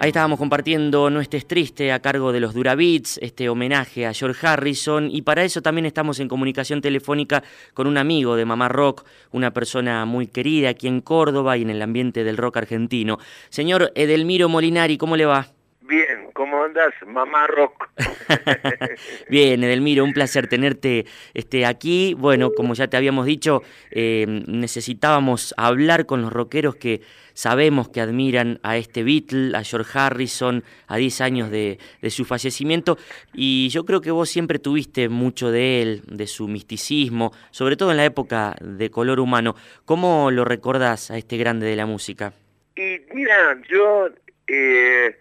Ahí 0.05 0.09
estábamos 0.09 0.37
compartiendo 0.37 1.09
No 1.09 1.19
estés 1.19 1.47
triste 1.47 1.91
a 1.91 1.99
cargo 1.99 2.31
de 2.31 2.39
los 2.39 2.53
Durabits, 2.53 3.17
este 3.23 3.49
homenaje 3.49 4.05
a 4.05 4.13
George 4.13 4.45
Harrison 4.45 5.09
y 5.09 5.23
para 5.23 5.43
eso 5.43 5.63
también 5.63 5.87
estamos 5.87 6.19
en 6.19 6.27
comunicación 6.27 6.79
telefónica 6.79 7.41
con 7.73 7.87
un 7.87 7.97
amigo 7.97 8.35
de 8.35 8.45
Mamá 8.45 8.69
Rock, 8.69 9.03
una 9.31 9.51
persona 9.51 10.05
muy 10.05 10.27
querida 10.27 10.69
aquí 10.69 10.87
en 10.87 11.01
Córdoba 11.01 11.57
y 11.57 11.63
en 11.63 11.71
el 11.71 11.81
ambiente 11.81 12.23
del 12.23 12.37
rock 12.37 12.57
argentino. 12.57 13.17
Señor 13.49 13.91
Edelmiro 13.95 14.47
Molinari, 14.47 14.99
¿cómo 14.99 15.17
le 15.17 15.25
va? 15.25 15.54
Bien, 15.87 16.31
¿cómo 16.33 16.63
andas, 16.63 16.93
mamá 17.05 17.45
rock? 17.45 17.91
Bien, 19.29 19.63
Edelmiro, 19.63 20.03
un 20.03 20.13
placer 20.13 20.47
tenerte 20.47 21.05
este, 21.35 21.63
aquí. 21.63 22.15
Bueno, 22.17 22.53
como 22.53 22.73
ya 22.73 22.87
te 22.87 22.97
habíamos 22.97 23.27
dicho, 23.27 23.61
eh, 23.91 24.25
necesitábamos 24.47 25.53
hablar 25.57 26.07
con 26.07 26.23
los 26.23 26.33
rockeros 26.33 26.75
que 26.77 27.01
sabemos 27.33 27.89
que 27.89 28.01
admiran 28.01 28.59
a 28.63 28.77
este 28.77 29.03
Beatle, 29.03 29.55
a 29.55 29.63
George 29.63 29.91
Harrison, 29.93 30.63
a 30.87 30.97
10 30.97 31.21
años 31.21 31.51
de, 31.51 31.77
de 32.01 32.09
su 32.09 32.25
fallecimiento. 32.25 32.97
Y 33.33 33.69
yo 33.69 33.85
creo 33.85 34.01
que 34.01 34.09
vos 34.09 34.27
siempre 34.27 34.57
tuviste 34.57 35.07
mucho 35.07 35.51
de 35.51 35.83
él, 35.83 36.01
de 36.07 36.25
su 36.25 36.47
misticismo, 36.47 37.31
sobre 37.51 37.75
todo 37.77 37.91
en 37.91 37.97
la 37.97 38.05
época 38.05 38.55
de 38.59 38.89
color 38.89 39.19
humano. 39.19 39.55
¿Cómo 39.85 40.31
lo 40.31 40.45
recordás 40.45 41.11
a 41.11 41.17
este 41.17 41.37
grande 41.37 41.67
de 41.67 41.75
la 41.75 41.85
música? 41.85 42.33
Y 42.75 43.01
mira, 43.13 43.61
yo... 43.69 44.09
Eh 44.47 45.15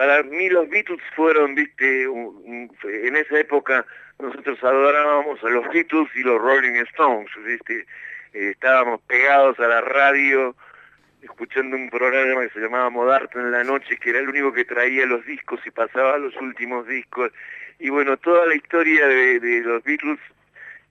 para 0.00 0.22
mí 0.22 0.48
los 0.48 0.66
Beatles 0.70 1.02
fueron, 1.14 1.54
viste, 1.54 2.04
en 2.04 3.16
esa 3.16 3.38
época 3.38 3.84
nosotros 4.18 4.58
adorábamos 4.64 5.44
a 5.44 5.50
los 5.50 5.68
Beatles 5.68 6.08
y 6.14 6.20
los 6.20 6.40
Rolling 6.40 6.76
Stones, 6.86 7.28
viste, 7.44 7.80
eh, 8.32 8.48
estábamos 8.52 9.02
pegados 9.02 9.60
a 9.60 9.68
la 9.68 9.82
radio 9.82 10.56
escuchando 11.20 11.76
un 11.76 11.90
programa 11.90 12.40
que 12.40 12.48
se 12.48 12.60
llamaba 12.60 12.88
Modarte 12.88 13.38
en 13.38 13.50
la 13.50 13.62
noche, 13.62 13.98
que 13.98 14.08
era 14.08 14.20
el 14.20 14.30
único 14.30 14.54
que 14.54 14.64
traía 14.64 15.04
los 15.04 15.22
discos 15.26 15.60
y 15.66 15.70
pasaba 15.70 16.16
los 16.16 16.34
últimos 16.36 16.88
discos. 16.88 17.30
Y 17.78 17.90
bueno, 17.90 18.16
toda 18.16 18.46
la 18.46 18.54
historia 18.54 19.06
de, 19.06 19.38
de 19.38 19.60
los 19.60 19.84
Beatles 19.84 20.18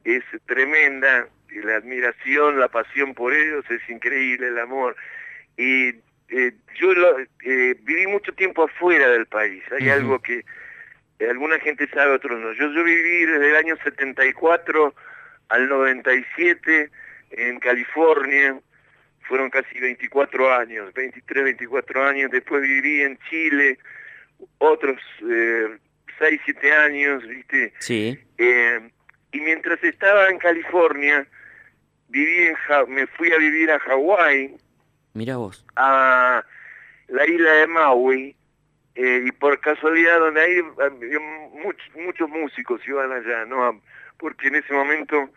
es 0.03 0.23
tremenda, 0.45 1.27
la 1.63 1.77
admiración, 1.77 2.59
la 2.59 2.67
pasión 2.67 3.15
por 3.15 3.33
ellos 3.33 3.65
es 3.71 3.81
increíble, 3.89 4.49
el 4.49 4.59
amor. 4.59 4.95
Y 5.57 5.95
eh, 6.31 6.53
yo 6.79 6.91
eh, 7.43 7.75
viví 7.81 8.07
mucho 8.07 8.31
tiempo 8.33 8.63
afuera 8.63 9.09
del 9.09 9.25
país. 9.25 9.63
Hay 9.71 9.89
algo 9.89 10.19
que 10.19 10.45
alguna 11.27 11.59
gente 11.59 11.87
sabe, 11.89 12.13
otros 12.13 12.39
no. 12.39 12.53
Yo, 12.53 12.71
yo 12.71 12.83
viví 12.83 13.25
desde 13.25 13.49
el 13.49 13.55
año 13.55 13.75
74 13.83 14.93
al 15.49 15.69
97 15.69 16.89
en 17.31 17.59
California. 17.59 18.59
Fueron 19.21 19.49
casi 19.49 19.79
24 19.79 20.53
años, 20.53 20.93
23, 20.93 21.43
24 21.43 22.03
años. 22.05 22.31
Después 22.31 22.61
viví 22.61 23.01
en 23.01 23.17
Chile 23.29 23.77
otros 24.59 24.99
eh, 25.29 25.77
6, 26.19 26.41
7 26.45 26.71
años, 26.71 27.27
¿viste? 27.27 27.73
Sí. 27.79 28.19
Eh, 28.37 28.79
y 29.31 29.39
mientras 29.41 29.83
estaba 29.83 30.29
en 30.29 30.39
California, 30.39 31.27
viví 32.07 32.47
en 32.47 32.55
me 32.87 33.05
fui 33.07 33.31
a 33.31 33.37
vivir 33.37 33.71
a 33.71 33.79
Hawái 33.79 34.55
Mira 35.19 35.35
vos. 35.35 35.65
A 35.75 36.45
la 37.09 37.27
isla 37.27 37.51
de 37.51 37.67
Maui, 37.67 38.37
eh, 38.95 39.23
y 39.25 39.31
por 39.33 39.59
casualidad 39.59 40.17
donde 40.17 40.39
hay 40.39 40.61
muchos, 41.61 41.93
muchos 41.93 42.29
músicos 42.29 42.79
iban 42.87 43.11
allá, 43.11 43.43
¿no? 43.43 43.81
Porque 44.17 44.47
en 44.47 44.55
ese 44.55 44.71
momento, 44.71 45.29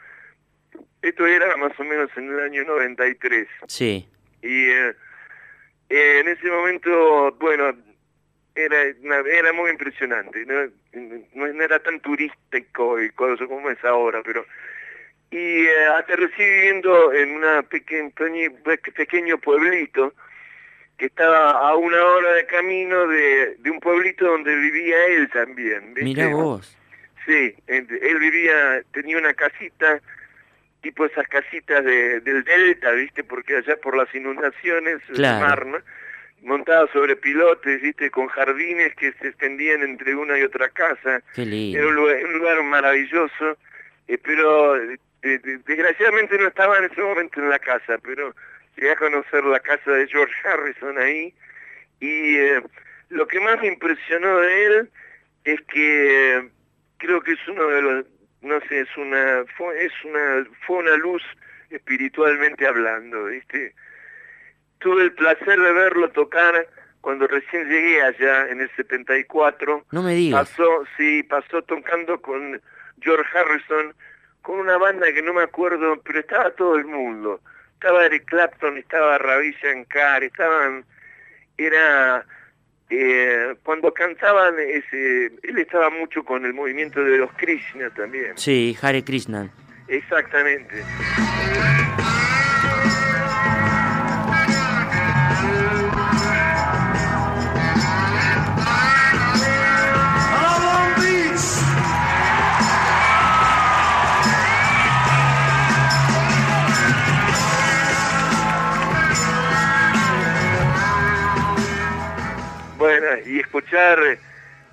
esto 1.02 1.26
era 1.26 1.56
más 1.56 1.72
o 1.80 1.83
menos 1.83 2.08
en 2.16 2.28
el 2.28 2.38
año 2.38 2.62
93. 2.62 3.48
Sí. 3.66 4.08
Y 4.40 4.70
eh, 4.70 4.94
en 5.88 6.28
ese 6.28 6.48
momento, 6.48 7.33
bueno, 7.40 7.76
era, 8.54 8.83
era 8.85 9.52
muy 9.52 9.68
impresionante, 9.68 10.46
¿no? 10.46 10.70
no 11.35 11.60
era 11.60 11.80
tan 11.80 11.98
turístico 11.98 13.02
y 13.02 13.10
cosas 13.10 13.48
como 13.48 13.68
es 13.68 13.85
ahora, 13.85 14.22
pero 14.24 14.46
y 15.33 15.64
eh, 15.64 15.87
aterricé 15.96 16.44
viviendo 16.44 17.12
en 17.12 17.37
una 17.37 17.62
pequeño, 17.62 18.10
pequeño 18.94 19.38
pueblito 19.38 20.12
que 20.98 21.06
estaba 21.06 21.52
a 21.52 21.74
una 21.74 22.04
hora 22.04 22.35
de 22.35 22.46
camino 22.46 23.08
de, 23.08 23.56
de 23.58 23.70
un 23.70 23.80
pueblito 23.80 24.26
donde 24.26 24.54
vivía 24.54 25.06
él 25.06 25.30
también. 25.30 25.94
Mira 25.94 26.28
vos. 26.28 26.76
Sí, 27.26 27.54
él 27.66 28.18
vivía, 28.20 28.83
tenía 28.92 29.16
una 29.16 29.33
casita, 29.33 30.00
tipo 30.83 31.06
esas 31.06 31.26
casitas 31.28 31.83
de, 31.83 32.20
del 32.20 32.44
delta, 32.44 32.90
¿viste? 32.92 33.24
Porque 33.24 33.56
allá 33.56 33.76
por 33.76 33.96
las 33.96 34.14
inundaciones 34.14 35.00
claro. 35.14 35.46
mar, 35.46 35.66
¿no? 35.66 35.78
montada 36.42 36.88
sobre 36.92 37.16
pilotes, 37.16 37.80
¿viste? 37.80 38.10
Con 38.10 38.26
jardines 38.26 38.94
que 38.96 39.12
se 39.14 39.28
extendían 39.28 39.83
entre 39.83 40.14
una 40.14 40.38
y 40.38 40.42
otra 40.42 40.68
casa. 40.68 41.22
Qué 41.35 41.46
lindo. 41.46 41.78
Era 41.78 41.87
un 41.88 41.94
lugar, 41.94 42.24
un 42.24 42.33
lugar 42.35 42.62
maravilloso, 42.64 43.56
eh, 44.08 44.18
pero 44.22 44.76
desgraciadamente 45.23 46.37
no 46.38 46.48
estaba 46.48 46.79
en 46.79 46.85
ese 46.85 47.00
momento 47.00 47.40
en 47.40 47.48
la 47.48 47.58
casa, 47.58 47.98
pero 48.02 48.35
llegué 48.77 48.92
a 48.92 48.96
conocer 48.96 49.44
la 49.44 49.60
casa 49.60 49.90
de 49.90 50.08
George 50.08 50.35
Harrison 50.44 50.98
ahí 50.98 51.35
y 52.00 52.37
eh, 52.37 52.62
lo 53.10 53.27
que 53.29 53.40
más 53.40 53.60
me 53.60 53.68
impresionó 53.68 54.38
de 54.38 54.64
él 54.64 54.90
es 55.44 55.60
que 55.62 56.37
eh, 56.37 56.48
creo 56.98 57.20
que 57.20 57.33
es 57.33 57.48
uno 57.48 57.66
de 57.68 57.83
los 57.83 58.06
no 58.40 58.60
sé 58.68 58.81
es 58.81 58.96
una 58.96 59.44
fue 59.56 59.85
es 59.85 59.92
una 60.04 60.44
fue 60.66 60.79
una 60.79 60.96
luz 60.96 61.23
espiritualmente 61.70 62.66
hablando 62.66 63.27
viste 63.27 63.75
tuve 64.79 65.04
el 65.04 65.12
placer 65.12 65.60
de 65.60 65.73
verlo 65.73 66.10
tocar 66.10 66.66
cuando 67.00 67.27
recién 67.29 67.68
llegué 67.68 68.02
allá 68.02 68.48
en 68.48 68.60
el 68.60 68.70
74 68.75 69.87
no 69.90 70.02
me 70.02 70.14
digas. 70.14 70.48
Pasó 70.50 70.85
sí 70.96 71.23
pasó 71.23 71.62
tocando 71.62 72.20
con 72.20 72.60
George 73.00 73.38
Harrison 73.38 73.94
con 74.42 74.58
una 74.58 74.76
banda 74.76 75.12
que 75.12 75.22
no 75.22 75.32
me 75.32 75.42
acuerdo, 75.42 76.00
pero 76.04 76.20
estaba 76.20 76.50
todo 76.50 76.76
el 76.76 76.84
mundo. 76.84 77.40
Estaba 77.74 78.04
Eric 78.04 78.26
Clapton, 78.26 78.76
estaba 78.78 79.18
Ravi 79.18 79.56
Shankar, 79.62 80.22
estaban... 80.24 80.84
Era... 81.56 82.26
Eh, 82.90 83.54
cuando 83.62 83.94
cantaban, 83.94 84.54
ese, 84.58 85.26
él 85.42 85.58
estaba 85.58 85.88
mucho 85.88 86.22
con 86.24 86.44
el 86.44 86.52
movimiento 86.52 87.02
de 87.02 87.16
los 87.16 87.32
Krishna 87.32 87.88
también. 87.88 88.36
Sí, 88.36 88.76
Hare 88.82 89.02
Krishna. 89.02 89.48
Exactamente. 89.88 90.84
Y 113.25 113.40
escuchar 113.40 113.98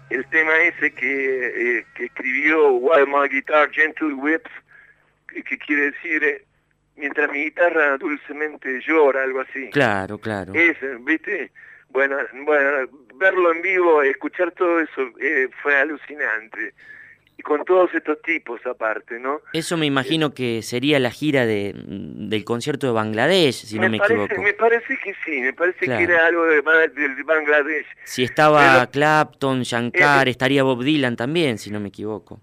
el 0.10 0.26
tema 0.28 0.56
ese 0.58 0.92
que, 0.92 1.78
eh, 1.80 1.86
que 1.96 2.06
escribió 2.06 2.72
While 2.72 3.06
My 3.06 3.28
Guitar 3.30 3.70
Gentle 3.72 4.14
Whips, 4.14 4.52
que, 5.28 5.44
que 5.44 5.58
quiere 5.58 5.92
decir 5.92 6.24
eh, 6.24 6.44
mientras 6.96 7.32
mi 7.32 7.46
guitarra 7.46 7.98
dulcemente 7.98 8.80
llora, 8.82 9.24
algo 9.24 9.42
así. 9.42 9.70
Claro, 9.72 10.18
claro. 10.18 10.54
Ese, 10.54 10.96
¿viste? 11.02 11.52
Bueno, 11.90 12.18
bueno, 12.46 12.90
verlo 13.16 13.52
en 13.52 13.62
vivo, 13.62 14.04
escuchar 14.04 14.52
todo 14.52 14.80
eso 14.80 15.10
eh, 15.20 15.50
fue 15.62 15.76
alucinante 15.76 16.74
y 17.40 17.42
con 17.42 17.64
todos 17.64 17.90
estos 17.94 18.22
tipos 18.22 18.60
aparte, 18.66 19.18
¿no? 19.18 19.40
Eso 19.54 19.78
me 19.78 19.86
imagino 19.86 20.34
que 20.34 20.62
sería 20.62 21.00
la 21.00 21.10
gira 21.10 21.46
de, 21.46 21.74
del 21.74 22.44
concierto 22.44 22.86
de 22.88 22.92
Bangladesh, 22.94 23.54
si 23.66 23.80
me 23.80 23.86
no 23.86 23.92
me 23.94 23.98
parece, 24.00 24.24
equivoco. 24.26 24.42
Me 24.44 24.54
parece 24.54 24.98
que 25.02 25.14
sí, 25.24 25.40
me 25.40 25.54
parece 25.54 25.86
Claro. 25.86 26.06
que 26.06 26.14
era 26.14 26.26
algo 26.28 26.44
de, 26.46 26.62
del 26.62 27.24
Bangladesh. 27.24 27.86
Si 28.04 28.24
estaba 28.26 28.80
Pero- 28.80 28.92
Clapton, 28.92 29.62
Shankar, 29.64 30.28
Eh, 30.28 30.32
estaría 30.32 30.64
Bob 30.64 30.84
Dylan 30.84 31.16
también, 31.16 31.58
si 31.58 31.72
no 31.72 31.80
me 31.80 31.88
equivoco. 31.88 32.42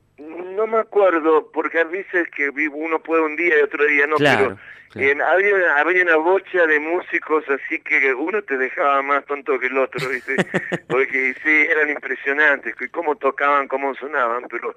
No 0.57 0.67
me 0.67 0.79
acuerdo, 0.79 1.51
porque 1.53 1.81
a 1.81 1.85
veces 1.85 2.29
que 2.35 2.49
uno 2.51 2.99
puede 3.01 3.23
un 3.23 3.37
día 3.37 3.59
y 3.59 3.63
otro 3.63 3.85
día 3.85 4.07
no, 4.07 4.17
Claro, 4.17 4.57
pero 4.57 4.59
claro. 4.91 5.09
eh, 5.09 5.23
había, 5.23 5.55
una- 5.55 5.77
había 5.77 6.03
una 6.03 6.17
bocha 6.17 6.67
de 6.67 6.81
músicos 6.81 7.45
así 7.49 7.79
que 7.81 8.15
uno 8.15 8.43
te 8.43 8.57
dejaba 8.57 9.03
más 9.03 9.25
tonto 9.27 9.59
que 9.59 9.67
el 9.67 9.77
otro, 9.79 10.09
¿viste? 10.09 10.35
porque 10.89 11.35
sí, 11.43 11.51
eran 11.71 11.91
impresionantes, 11.91 12.75
que 12.75 12.89
cómo 12.89 13.17
tocaban, 13.17 13.69
cómo 13.69 13.95
sonaban, 13.97 14.45
pero 14.49 14.75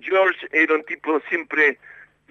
George 0.00 0.46
era 0.50 0.74
un 0.74 0.82
tipo 0.84 1.20
siempre, 1.28 1.78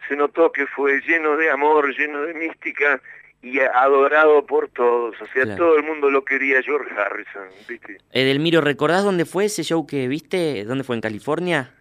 se 0.09 0.15
notó 0.15 0.51
que 0.51 0.67
fue 0.67 0.99
lleno 1.01 1.37
de 1.37 1.49
amor, 1.49 1.95
lleno 1.97 2.23
de 2.23 2.33
mística 2.33 3.01
y 3.43 3.59
adorado 3.59 4.45
por 4.45 4.67
todos, 4.69 5.15
o 5.21 5.25
sea, 5.27 5.43
Claro. 5.43 5.57
todo 5.57 5.77
el 5.77 5.83
mundo 5.83 6.09
lo 6.11 6.23
quería 6.25 6.61
George 6.61 6.93
Harrison, 6.99 7.47
¿viste? 7.67 7.97
Edelmiro, 8.11 8.61
¿recordás 8.61 9.03
dónde 9.03 9.25
fue 9.25 9.45
ese 9.45 9.63
show 9.63 9.87
que 9.87 10.07
viste? 10.07 10.63
¿Dónde 10.65 10.83
fue? 10.83 10.95
¿En 10.95 11.01
California? 11.01 11.71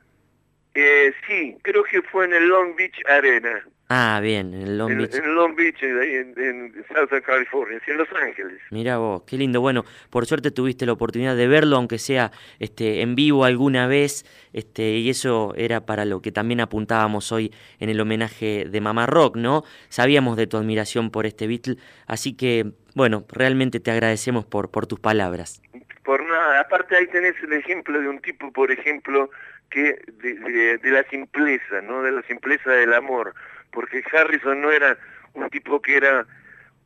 Eh, 0.75 1.13
sí, 1.27 1.57
creo 1.63 1.83
que 1.85 2.01
fue 2.03 2.27
en 2.27 2.35
el 2.35 2.49
Long 2.49 2.77
Beach 2.77 3.01
Arena. 3.09 3.65
Ah, 3.93 4.21
bien, 4.23 4.55
en 4.55 4.63
el 4.63 4.79
Long 4.79 4.93
en, 4.93 4.99
Beach. 4.99 5.15
en 5.17 5.35
Long 5.35 5.57
Beach, 5.57 5.83
en, 5.83 6.33
en 6.39 6.85
Southern 6.95 7.23
California, 7.23 7.81
en 7.85 7.97
Los 7.97 8.09
Ángeles. 8.13 8.61
Mira 8.71 8.99
vos, 8.99 9.25
qué 9.27 9.37
lindo. 9.37 9.61
Bueno, 9.61 9.85
por 10.11 10.27
suerte 10.27 10.53
tuviste 10.53 10.87
la 10.87 10.93
oportunidad 10.93 11.35
de 11.35 11.49
verlo, 11.49 11.77
aunque 11.77 11.99
sea 11.99 12.31
este, 12.61 13.03
en 13.03 13.17
vivo 13.17 13.45
alguna 13.45 13.89
vez, 13.89 14.25
este, 14.53 14.93
y 14.99 15.11
eso 15.11 15.55
era 15.57 15.87
para 15.87 16.05
lo 16.05 16.23
que 16.23 16.31
también 16.31 16.61
apuntábamos 16.61 17.33
hoy 17.33 17.53
en 17.81 17.89
el 17.89 18.01
homenaje 18.01 18.65
de 18.71 18.81
Mamá 18.81 19.07
Rock, 19.07 19.35
¿no? 19.35 19.65
Sabíamos 19.89 20.37
de 20.37 20.47
tu 20.47 20.57
admiración 20.57 21.11
por 21.11 21.27
este 21.27 21.49
Beatle, 21.49 21.75
así 22.07 22.37
que, 22.37 22.71
bueno, 22.95 23.25
realmente 23.29 23.81
te 23.81 23.91
agradecemos 23.91 24.47
por, 24.47 24.71
por 24.71 24.87
tus 24.87 25.01
palabras. 25.01 25.61
Por 26.05 26.25
nada, 26.25 26.61
aparte 26.61 26.97
ahí 26.97 27.09
tenés 27.09 27.35
el 27.43 27.55
ejemplo 27.55 28.01
de 28.01 28.09
un 28.09 28.21
tipo, 28.21 28.53
por 28.53 28.71
ejemplo, 28.71 29.31
que 29.71 30.01
de, 30.23 30.35
de- 30.35 30.79
de 30.79 30.91
la 30.91 31.03
simpleza, 31.05 31.81
¿no? 31.83 32.03
De 32.03 32.13
la 32.13 32.23
simpleza 32.23 32.71
del 32.73 32.93
amor, 32.93 33.35
porque 33.73 34.03
Harrison 34.13 34.61
no 34.61 34.71
era 34.71 34.99
un 35.35 35.49
tipo 35.51 35.81
que 35.81 35.97
era 35.97 36.27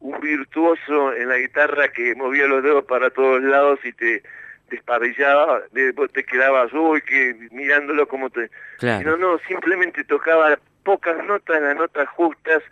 un 0.00 0.20
virtuoso 0.20 1.14
en 1.14 1.28
la 1.30 1.38
guitarra 1.38 1.88
que 1.88 2.14
movía 2.14 2.46
los 2.46 2.62
dedos 2.62 2.84
para 2.84 3.08
todos 3.10 3.42
lados 3.42 3.80
y 3.84 3.92
te 3.92 4.22
despabellaba, 4.70 5.62
de- 5.72 5.92
vos 5.92 6.12
te 6.12 6.24
quedabas, 6.24 6.72
uy, 6.72 7.00
que 7.02 7.34
mirándolo 7.52 8.06
como 8.08 8.30
te... 8.30 8.50
Claro. 8.78 9.10
No, 9.12 9.16
no, 9.16 9.38
simplemente 9.46 10.04
tocaba 10.04 10.58
pocas 10.82 11.24
notas, 11.24 11.60
las 11.62 11.76
notas 11.76 12.08
justas 12.10 12.62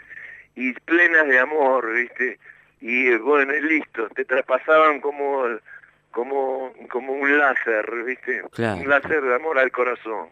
y 0.55 0.73
plenas 0.73 1.27
de 1.29 1.39
amor, 1.39 1.93
¿viste? 1.95 2.39
Y 2.81 3.09
eh, 3.13 3.19
bueno, 3.19 3.55
y 3.55 3.61
listo, 3.63 4.09
te 4.11 4.25
traspasaban 4.25 5.01
como 5.01 5.47
como 6.13 6.73
como 6.91 7.13
un 7.13 7.39
láser, 7.39 8.05
¿viste? 8.07 8.43
Claro. 8.53 8.81
Un 8.81 8.89
láser 8.89 9.21
de 9.23 9.35
amor 9.35 9.59
al 9.59 9.71
corazón. 9.73 10.29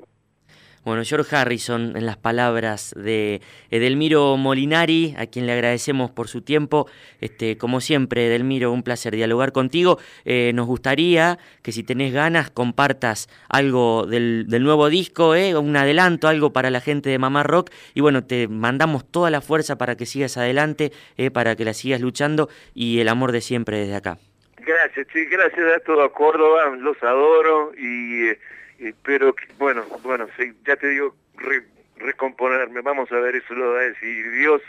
Bueno, 0.83 1.03
George 1.05 1.37
Harrison, 1.37 1.95
en 1.95 2.07
las 2.07 2.17
palabras 2.17 2.95
de 2.97 3.43
Edelmiro 3.71 4.39
Molinari, 4.39 5.15
a 5.19 5.27
quien 5.27 5.45
le 5.45 5.53
agradecemos 5.53 6.11
por 6.11 6.29
su 6.29 6.41
tiempo. 6.41 6.87
Este, 7.21 7.59
como 7.59 7.83
siempre, 7.83 8.29
Edelmiro, 8.29 8.73
un 8.73 8.83
placer 8.83 9.15
dialogar 9.15 9.53
contigo. 9.53 9.99
Eh, 10.25 10.53
nos 10.55 10.67
gustaría 10.67 11.39
que 11.61 11.73
si 11.73 11.83
tenés 11.83 12.15
ganas 12.15 12.51
compartas 12.51 13.29
algo 13.51 14.07
del, 14.07 14.47
del 14.49 14.63
nuevo 14.63 14.89
disco, 14.89 15.35
eh, 15.35 15.55
un 15.55 15.77
adelanto, 15.77 16.29
algo 16.29 16.55
para 16.55 16.71
la 16.71 16.81
gente 16.81 17.11
de 17.11 17.19
Mamá 17.19 17.43
Rock. 17.43 17.71
Y 17.93 18.01
bueno, 18.01 18.25
te 18.25 18.49
mandamos 18.49 19.05
toda 19.05 19.29
la 19.29 19.43
fuerza 19.43 19.77
para 19.77 19.99
que 19.99 20.07
sigas 20.07 20.39
adelante, 20.39 20.93
eh, 21.19 21.31
para 21.31 21.57
que 21.57 21.67
la 21.67 21.75
sigas 21.75 22.01
luchando 22.01 22.49
y 22.73 23.01
el 23.01 23.09
amor 23.09 23.33
de 23.33 23.43
siempre 23.43 23.81
desde 23.81 23.97
acá. 23.97 24.19
Gracias, 24.65 25.07
sí, 25.13 25.25
gracias 25.27 25.77
a 25.77 25.81
todo 25.81 26.13
Córdoba, 26.13 26.75
los 26.79 27.01
adoro 27.03 27.73
y 27.77 28.29
eh, 28.29 28.39
espero 28.79 29.35
que, 29.35 29.45
bueno, 29.59 29.85
bueno, 30.03 30.27
sí, 30.39 30.53
ya 30.67 30.77
te 30.77 30.89
digo, 30.89 31.15
re- 31.37 31.65
recomponerme, 31.97 32.81
vamos 32.81 33.11
a 33.13 33.17
ver, 33.17 33.37
eso 33.37 33.55
lo 33.55 33.73
va 33.73 33.81
a 33.81 33.85
decir 33.85 34.31
Dios. 34.33 34.63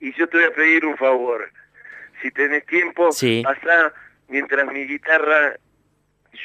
Y 0.00 0.12
yo 0.14 0.28
te 0.28 0.38
voy 0.38 0.46
a 0.46 0.50
pedir 0.54 0.84
un 0.84 0.96
favor, 0.96 1.48
si 2.22 2.30
tenés 2.30 2.64
tiempo, 2.66 3.12
Sí. 3.12 3.42
pasá 3.44 3.92
mientras 4.28 4.66
mi 4.72 4.86
guitarra 4.86 5.56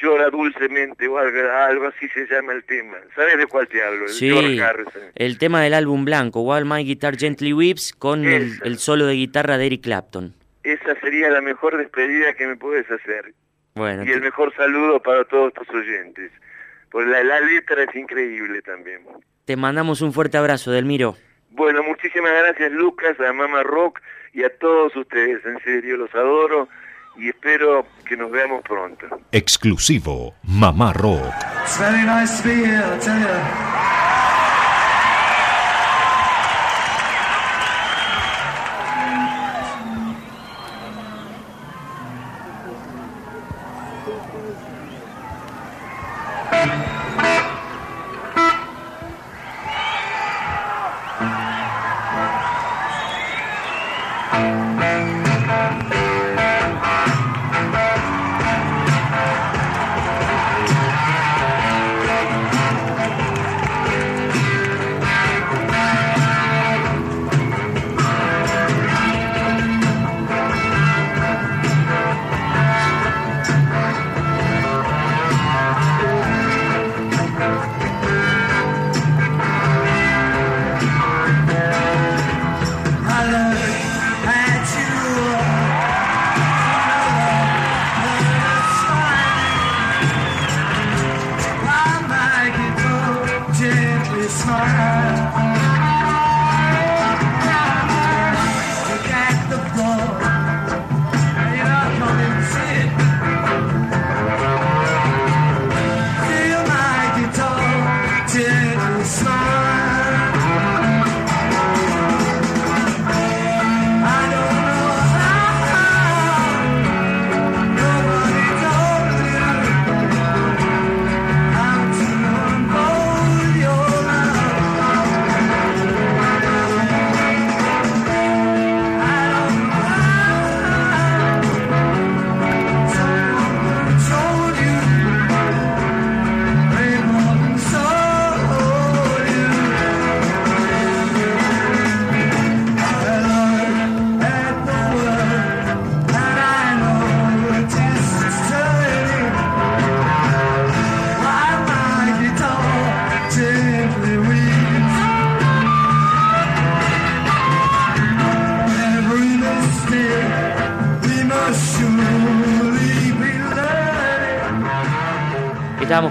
llora 0.00 0.30
dulcemente 0.30 1.08
o 1.08 1.18
algo, 1.18 1.50
algo 1.50 1.86
así 1.88 2.08
se 2.10 2.26
llama 2.26 2.52
el 2.52 2.62
tema. 2.64 2.96
¿Sabes 3.16 3.38
de 3.38 3.46
cuál 3.46 3.66
te 3.66 3.82
hablo? 3.82 4.04
El 4.04 4.10
Sí, 4.10 4.60
el 5.16 5.38
tema 5.38 5.62
del 5.62 5.74
álbum 5.74 6.04
blanco, 6.04 6.42
While 6.42 6.64
My 6.64 6.84
Guitar 6.84 7.16
Gently 7.18 7.52
Weeps, 7.52 7.92
con 7.92 8.24
el 8.24 8.78
solo 8.78 9.06
de 9.06 9.14
guitarra 9.14 9.58
de 9.58 9.66
Eric 9.66 9.82
Clapton. 9.82 10.34
Esa 10.62 10.98
sería 11.00 11.30
la 11.30 11.40
mejor 11.40 11.76
despedida 11.78 12.34
que 12.34 12.46
me 12.46 12.56
puedes 12.56 12.90
hacer. 12.90 13.32
Bueno, 13.74 14.04
Y 14.04 14.10
el 14.10 14.20
mejor 14.20 14.54
saludo 14.56 15.00
para 15.02 15.24
todos 15.24 15.52
tus 15.54 15.68
oyentes. 15.70 16.30
Pues 16.90 17.06
la, 17.06 17.22
la 17.22 17.40
letra 17.40 17.84
es 17.84 17.94
increíble 17.94 18.60
también. 18.62 19.00
te 19.44 19.56
mandamos 19.56 20.00
un 20.02 20.12
fuerte 20.12 20.36
abrazo, 20.38 20.70
Delmiro. 20.70 21.16
Bueno, 21.50 21.82
muchísimas 21.82 22.32
gracias 22.32 22.70
Lucas, 22.72 23.18
a 23.20 23.32
Mama 23.32 23.62
Rock 23.62 24.00
y 24.32 24.42
a 24.44 24.50
todos 24.58 24.94
ustedes. 24.96 25.44
En 25.46 25.58
serio, 25.64 25.96
los 25.96 26.14
adoro 26.14 26.68
y 27.16 27.28
espero 27.28 27.86
que 28.06 28.16
nos 28.16 28.30
veamos 28.30 28.62
pronto. 28.62 29.06
Exclusivo 29.32 30.34
Mamá 30.42 30.92
Rock. 30.92 31.32
It's 31.62 31.78
very 31.78 32.04
nice 32.04 32.42
to 32.42 32.48
be 32.48 32.54
here, 32.54 32.84
I 32.84 32.98
tell 32.98 33.18
you. 33.18 33.99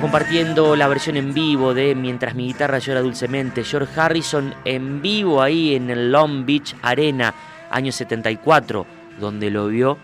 Compartiendo 0.10 0.76
la 0.76 0.88
versión 0.88 1.18
en 1.18 1.36
vivo 1.36 1.76
de 1.76 1.94
Mientras 1.94 2.34
mi 2.34 2.48
guitarra 2.48 2.80
llora 2.80 3.02
dulcemente, 3.02 3.64
George 3.64 4.02
Harrison 4.02 4.56
en 4.66 5.04
vivo 5.04 5.40
ahí 5.40 5.76
en 5.76 5.92
el 5.92 6.12
Long 6.12 6.48
Beach 6.48 6.76
Arena, 6.82 7.36
año 7.70 7.92
74, 7.92 8.88
donde 9.20 9.52
lo 9.52 9.68
vio 9.68 10.00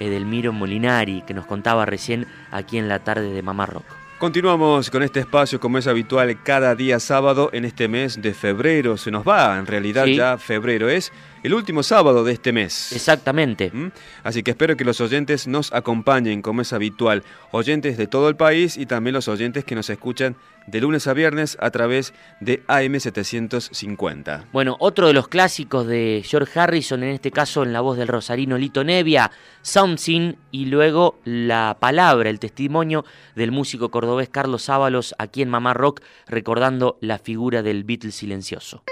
Edelmiro 0.00 0.54
Molinari, 0.54 1.20
que 1.26 1.34
nos 1.34 1.44
contaba 1.44 1.84
recién 1.84 2.26
aquí 2.50 2.78
en 2.78 2.88
la 2.88 3.00
tarde 3.00 3.34
de 3.34 3.42
Mamá 3.42 3.66
Rock. 3.66 4.03
Continuamos 4.18 4.90
con 4.90 5.02
este 5.02 5.20
espacio 5.20 5.58
como 5.60 5.76
es 5.76 5.86
habitual 5.86 6.40
cada 6.42 6.74
día 6.74 6.98
sábado 7.00 7.50
en 7.52 7.64
este 7.64 7.88
mes 7.88 8.22
de 8.22 8.32
febrero. 8.32 8.96
Se 8.96 9.10
nos 9.10 9.26
va, 9.26 9.58
en 9.58 9.66
realidad 9.66 10.04
Sí. 10.06 10.16
ya 10.16 10.38
febrero 10.38 10.88
es 10.88 11.12
el 11.42 11.52
último 11.52 11.82
sábado 11.82 12.24
de 12.24 12.32
este 12.32 12.52
mes. 12.52 12.92
Exactamente. 12.92 13.70
¿Mm? 13.74 13.90
Así 14.22 14.42
que 14.42 14.52
espero 14.52 14.76
que 14.76 14.84
los 14.84 15.00
oyentes 15.00 15.46
nos 15.46 15.72
acompañen 15.72 16.40
como 16.42 16.62
es 16.62 16.72
habitual. 16.72 17.22
Oyentes 17.50 17.98
de 17.98 18.06
todo 18.06 18.28
el 18.28 18.36
país 18.36 18.78
y 18.78 18.86
también 18.86 19.14
los 19.14 19.28
oyentes 19.28 19.64
que 19.64 19.74
nos 19.74 19.90
escuchan 19.90 20.36
de 20.66 20.80
lunes 20.80 21.06
a 21.06 21.12
viernes 21.12 21.56
a 21.60 21.70
través 21.70 22.14
de 22.40 22.64
AM750. 22.66 24.44
Bueno, 24.52 24.76
otro 24.78 25.06
de 25.06 25.12
los 25.12 25.28
clásicos 25.28 25.86
de 25.86 26.22
George 26.24 26.58
Harrison, 26.58 27.02
en 27.02 27.10
este 27.10 27.30
caso 27.30 27.62
en 27.62 27.72
la 27.72 27.80
voz 27.80 27.96
del 27.96 28.08
rosarino 28.08 28.58
Lito 28.58 28.84
Nevia, 28.84 29.30
Something, 29.62 30.34
y 30.50 30.66
luego 30.66 31.18
la 31.24 31.76
palabra, 31.80 32.30
el 32.30 32.38
testimonio 32.38 33.04
del 33.34 33.52
músico 33.52 33.90
cordobés 33.90 34.28
Carlos 34.28 34.68
Ábalos 34.68 35.14
aquí 35.18 35.42
en 35.42 35.50
Mamá 35.50 35.74
Rock, 35.74 36.02
recordando 36.26 36.98
la 37.00 37.18
figura 37.18 37.62
del 37.62 37.84
Beatle 37.84 38.12
silencioso. 38.12 38.82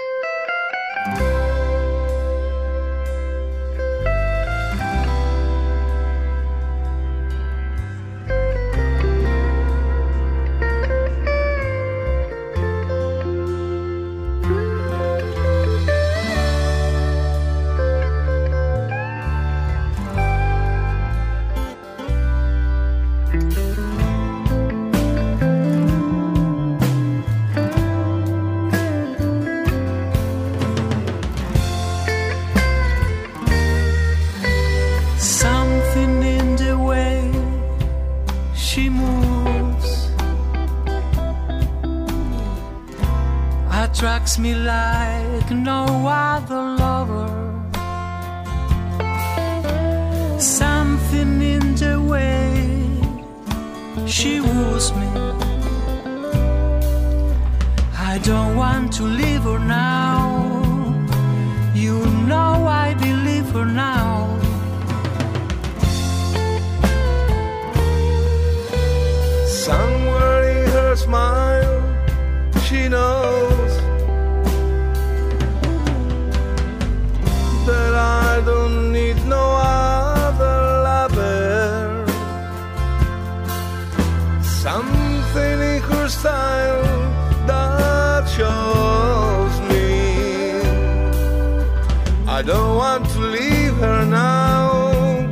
Want 93.03 93.13
to 93.15 93.19
leave 93.19 93.75
her 93.77 94.05
now. 94.05 95.27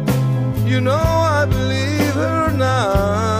You 0.66 0.82
know 0.82 0.94
I 0.94 1.46
believe 1.46 2.14
her 2.14 2.52
now. 2.52 3.31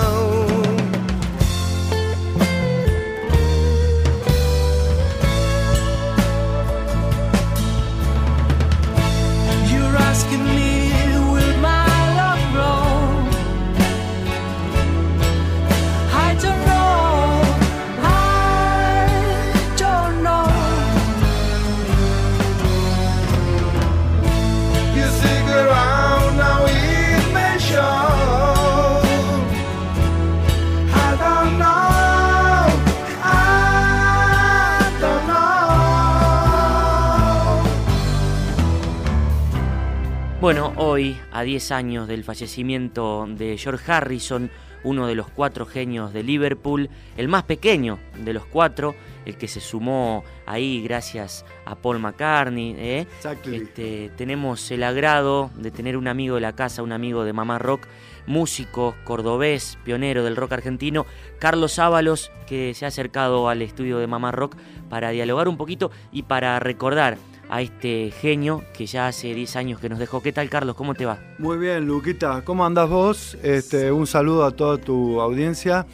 Hoy, 40.92 41.18
a 41.32 41.44
10 41.44 41.72
años 41.72 42.08
del 42.10 42.26
fallecimiento 42.26 43.26
de 43.26 43.58
George 43.58 43.90
Harrison, 43.90 44.52
uno 44.84 45.08
de 45.08 45.16
los 45.16 45.30
cuatro 45.30 45.66
genios 45.66 46.12
de 46.12 46.22
Liverpool, 46.22 46.90
el 47.16 47.30
más 47.30 47.44
pequeño 47.44 47.98
de 48.22 48.34
los 48.34 48.46
cuatro, 48.46 48.94
el 49.26 49.38
que 49.38 49.48
se 49.48 49.62
sumó 49.62 50.26
ahí 50.46 50.84
gracias 50.84 51.46
a 51.64 51.76
Paul 51.76 52.00
McCartney. 52.00 52.76
¿eh? 52.78 53.08
Este, 53.46 54.12
tenemos 54.18 54.70
el 54.70 54.84
agrado 54.84 55.50
de 55.56 55.72
tener 55.72 55.96
un 55.96 56.10
amigo 56.10 56.36
de 56.36 56.42
la 56.42 56.56
casa, 56.56 56.84
un 56.84 56.92
amigo 56.92 57.24
de 57.24 57.32
Mamá 57.32 57.58
Rock, 57.58 57.88
músico 58.28 58.94
cordobés, 59.06 59.78
pionero 59.86 60.26
del 60.26 60.36
rock 60.36 60.52
argentino, 60.52 61.06
Carlos 61.40 61.80
Ábalos, 61.80 62.34
que 62.48 62.74
se 62.74 62.84
ha 62.84 62.90
acercado 62.90 63.48
al 63.48 63.62
estudio 63.62 63.98
de 63.98 64.08
Mamá 64.08 64.34
Rock 64.34 64.58
para 64.90 65.12
dialogar 65.12 65.48
un 65.48 65.56
poquito 65.56 65.90
y 66.12 66.24
para 66.24 66.60
recordar 66.60 67.18
a 67.52 67.62
este 67.62 68.12
genio 68.12 68.64
que 68.74 68.86
ya 68.88 69.08
hace 69.08 69.36
10 69.36 69.56
años 69.58 69.80
que 69.80 69.90
nos 69.90 70.00
dejó. 70.00 70.24
¿Qué 70.24 70.32
tal, 70.32 70.50
Carlos? 70.50 70.76
¿Cómo 70.76 70.96
te 70.96 71.06
va? 71.06 71.20
Muy 71.38 71.58
bien, 71.58 71.86
Luquita. 71.86 72.42
¿Cómo 72.44 72.66
andás 72.66 72.90
vos? 72.90 73.38
Este, 73.44 73.92
un 73.92 74.08
saludo 74.08 74.46
a 74.46 74.52
toda 74.52 74.78
tu 74.78 75.20
audiencia, 75.20 75.86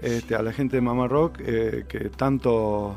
este, 0.00 0.36
a 0.36 0.42
la 0.42 0.52
gente 0.52 0.76
de 0.76 0.80
Mamá 0.80 1.08
Rock, 1.08 1.40
eh, 1.44 1.84
que 1.88 2.08
tanto 2.08 2.96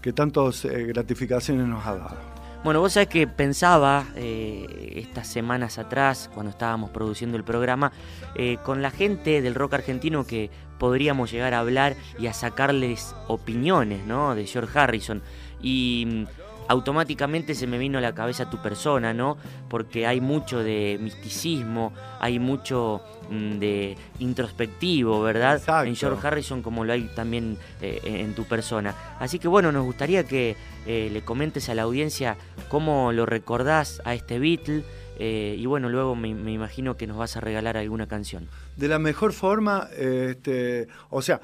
que 0.00 0.12
tantas 0.12 0.64
eh, 0.64 0.84
gratificaciones 0.86 1.66
nos 1.66 1.86
ha 1.86 1.96
dado. 1.96 2.32
Bueno, 2.64 2.78
vos 2.78 2.92
sabés 2.92 3.08
que 3.08 3.26
pensaba 3.26 4.04
eh, 4.14 4.92
estas 4.94 5.26
semanas 5.26 5.78
atrás, 5.78 6.30
cuando 6.32 6.50
estábamos 6.50 6.90
produciendo 6.90 7.36
el 7.36 7.42
programa, 7.42 7.90
eh, 8.36 8.58
con 8.64 8.82
la 8.82 8.92
gente 8.92 9.42
del 9.42 9.56
rock 9.56 9.74
argentino 9.74 10.24
que 10.24 10.48
podríamos 10.78 11.32
llegar 11.32 11.54
a 11.54 11.58
hablar 11.58 11.96
y 12.20 12.28
a 12.28 12.32
sacarles 12.32 13.16
opiniones, 13.26 14.06
¿no? 14.06 14.36
De 14.36 14.46
George 14.46 14.78
Harrison. 14.78 15.22
Y 15.60 16.06
mm, 16.06 16.24
automáticamente 16.68 17.54
se 17.54 17.66
me 17.66 17.78
vino 17.78 17.98
a 17.98 18.00
la 18.00 18.14
cabeza 18.14 18.50
tu 18.50 18.58
persona, 18.62 19.12
¿no? 19.14 19.36
Porque 19.68 20.06
hay 20.06 20.20
mucho 20.20 20.62
de 20.62 20.98
misticismo, 21.00 21.92
hay 22.20 22.38
mucho 22.38 23.02
mm, 23.30 23.58
de 23.58 23.96
introspectivo, 24.18 25.20
¿verdad? 25.22 25.60
En 25.86 25.96
George 25.96 26.26
Harrison 26.26 26.62
como 26.62 26.84
lo 26.84 26.92
hay 26.92 27.08
también 27.14 27.58
eh, 27.80 28.00
en 28.04 28.34
tu 28.34 28.44
persona. 28.44 28.94
Así 29.18 29.38
que 29.38 29.48
bueno, 29.48 29.72
nos 29.72 29.84
gustaría 29.84 30.24
que 30.24 30.56
eh, 30.86 31.10
le 31.12 31.22
comentes 31.22 31.68
a 31.68 31.74
la 31.74 31.82
audiencia 31.82 32.36
cómo 32.68 33.12
lo 33.12 33.26
recordás 33.26 34.00
a 34.04 34.14
este 34.14 34.38
Beatle 34.38 34.84
eh, 35.18 35.56
y 35.58 35.66
bueno, 35.66 35.88
luego 35.88 36.16
me, 36.16 36.34
me 36.34 36.52
imagino 36.52 36.96
que 36.96 37.06
nos 37.06 37.16
vas 37.16 37.36
a 37.36 37.40
regalar 37.40 37.76
alguna 37.76 38.06
canción. 38.06 38.48
De 38.76 38.88
la 38.88 38.98
mejor 38.98 39.32
forma, 39.32 39.88
este, 39.96 40.88
o 41.10 41.22
sea, 41.22 41.40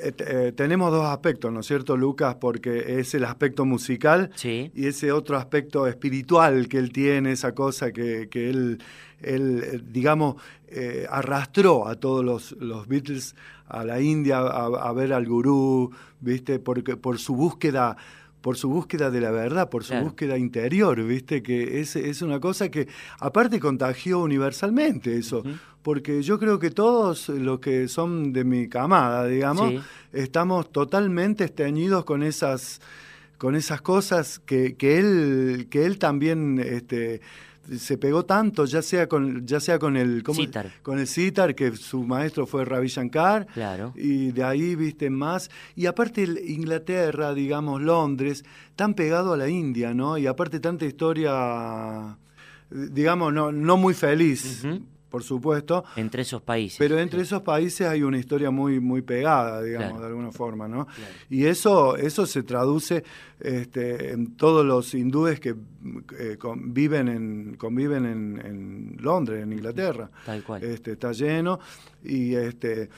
eh, 0.00 0.52
tenemos 0.54 0.90
dos 0.90 1.06
aspectos, 1.06 1.52
¿no 1.52 1.60
es 1.60 1.66
cierto, 1.66 1.96
Lucas? 1.96 2.36
Porque 2.36 2.98
es 3.00 3.14
el 3.14 3.24
aspecto 3.24 3.64
musical 3.64 4.30
y 4.74 4.86
ese 4.86 5.12
otro 5.12 5.36
aspecto 5.36 5.86
espiritual 5.86 6.68
que 6.68 6.78
él 6.78 6.92
tiene, 6.92 7.32
esa 7.32 7.54
cosa 7.54 7.92
que, 7.92 8.28
que 8.28 8.50
él, 8.50 8.78
él, 9.20 9.62
eh, 9.64 9.80
digamos, 9.84 10.36
eh, 10.68 11.06
arrastró 11.10 11.86
a 11.86 11.96
todos 11.96 12.24
los, 12.24 12.52
los 12.52 12.88
Beatles 12.88 13.34
a 13.66 13.84
la 13.84 14.00
India 14.00 14.38
a, 14.38 14.66
a 14.66 14.92
ver 14.92 15.12
al 15.12 15.26
gurú, 15.26 15.90
¿viste? 16.20 16.58
Porque, 16.58 16.96
por 16.96 17.18
su 17.18 17.34
búsqueda 17.34 17.96
por 18.42 18.56
su 18.58 18.68
búsqueda 18.68 19.10
de 19.10 19.20
la 19.20 19.30
verdad, 19.30 19.70
por 19.70 19.84
su 19.84 19.90
Claro. 19.92 20.04
búsqueda 20.06 20.36
interior, 20.36 21.02
¿viste? 21.04 21.42
Que 21.42 21.80
es, 21.80 21.96
es 21.96 22.20
una 22.20 22.40
cosa 22.40 22.68
que 22.70 22.88
aparte 23.20 23.58
contagió 23.60 24.18
universalmente 24.18 25.16
eso, 25.16 25.42
porque 25.82 26.22
yo 26.22 26.38
creo 26.38 26.58
que 26.58 26.70
todos 26.70 27.28
los 27.30 27.60
que 27.60 27.88
son 27.88 28.32
de 28.32 28.44
mi 28.44 28.68
camada, 28.68 29.26
digamos, 29.26 29.70
Sí. 29.70 29.78
estamos 30.12 30.70
totalmente 30.70 31.44
esteñidos 31.44 32.04
con 32.04 32.22
esas 32.22 32.80
con 33.38 33.56
esas 33.56 33.80
cosas 33.82 34.38
que, 34.38 34.76
que 34.76 34.98
él 35.00 35.66
que 35.70 35.84
él 35.84 35.98
también 35.98 36.60
este 36.64 37.20
se 37.78 37.96
pegó 37.98 38.24
tanto, 38.24 38.64
ya 38.64 38.82
sea 38.82 39.06
con 39.08 39.46
ya 39.46 39.60
sea 39.60 39.78
con 39.78 39.96
el. 39.96 40.22
Sitar. 40.34 40.70
con 40.82 40.98
el 40.98 41.06
sitar 41.06 41.54
que 41.54 41.76
su 41.76 42.02
maestro 42.04 42.46
fue 42.46 42.64
Ravi 42.64 42.88
Shankar 42.88 43.46
Claro. 43.54 43.92
y 43.96 44.32
de 44.32 44.42
ahí 44.44 44.74
viste 44.74 45.10
más 45.10 45.50
y 45.76 45.86
aparte 45.86 46.22
Inglaterra 46.46 47.34
digamos 47.34 47.80
Londres 47.80 48.44
tan 48.76 48.94
pegado 48.94 49.32
a 49.32 49.36
la 49.36 49.48
India 49.48 49.94
no 49.94 50.18
y 50.18 50.26
aparte 50.26 50.58
tanta 50.60 50.84
historia 50.86 52.16
digamos 52.70 53.32
no 53.32 53.52
no 53.52 53.76
muy 53.76 53.94
feliz 53.94 54.64
por 55.12 55.22
supuesto. 55.22 55.84
Entre 55.94 56.22
esos 56.22 56.40
países. 56.42 56.78
Pero 56.78 56.98
entre 56.98 57.20
esos 57.20 57.42
países 57.42 57.86
hay 57.86 58.02
una 58.02 58.18
historia 58.18 58.50
muy, 58.50 58.80
muy 58.80 59.02
pegada, 59.02 59.62
digamos, 59.62 59.90
Claro. 59.90 60.00
de 60.00 60.06
alguna 60.08 60.32
forma, 60.32 60.66
¿no? 60.66 60.88
Y 61.28 61.44
eso, 61.44 61.96
eso 61.96 62.24
se 62.26 62.42
traduce 62.42 63.04
este, 63.38 64.12
en 64.12 64.34
todos 64.36 64.64
los 64.64 64.94
hindúes 64.94 65.38
que 65.38 65.54
eh, 66.18 66.36
conviven, 66.38 67.08
en, 67.08 67.54
conviven 67.58 68.06
en, 68.06 68.40
en 68.44 68.96
Londres, 69.00 69.42
en 69.42 69.52
Inglaterra. 69.52 70.10
Tal 70.24 70.42
cual. 70.42 70.64
Este, 70.64 70.92
está 70.92 71.12
lleno 71.12 71.60
y 72.02 72.34
este 72.34 72.88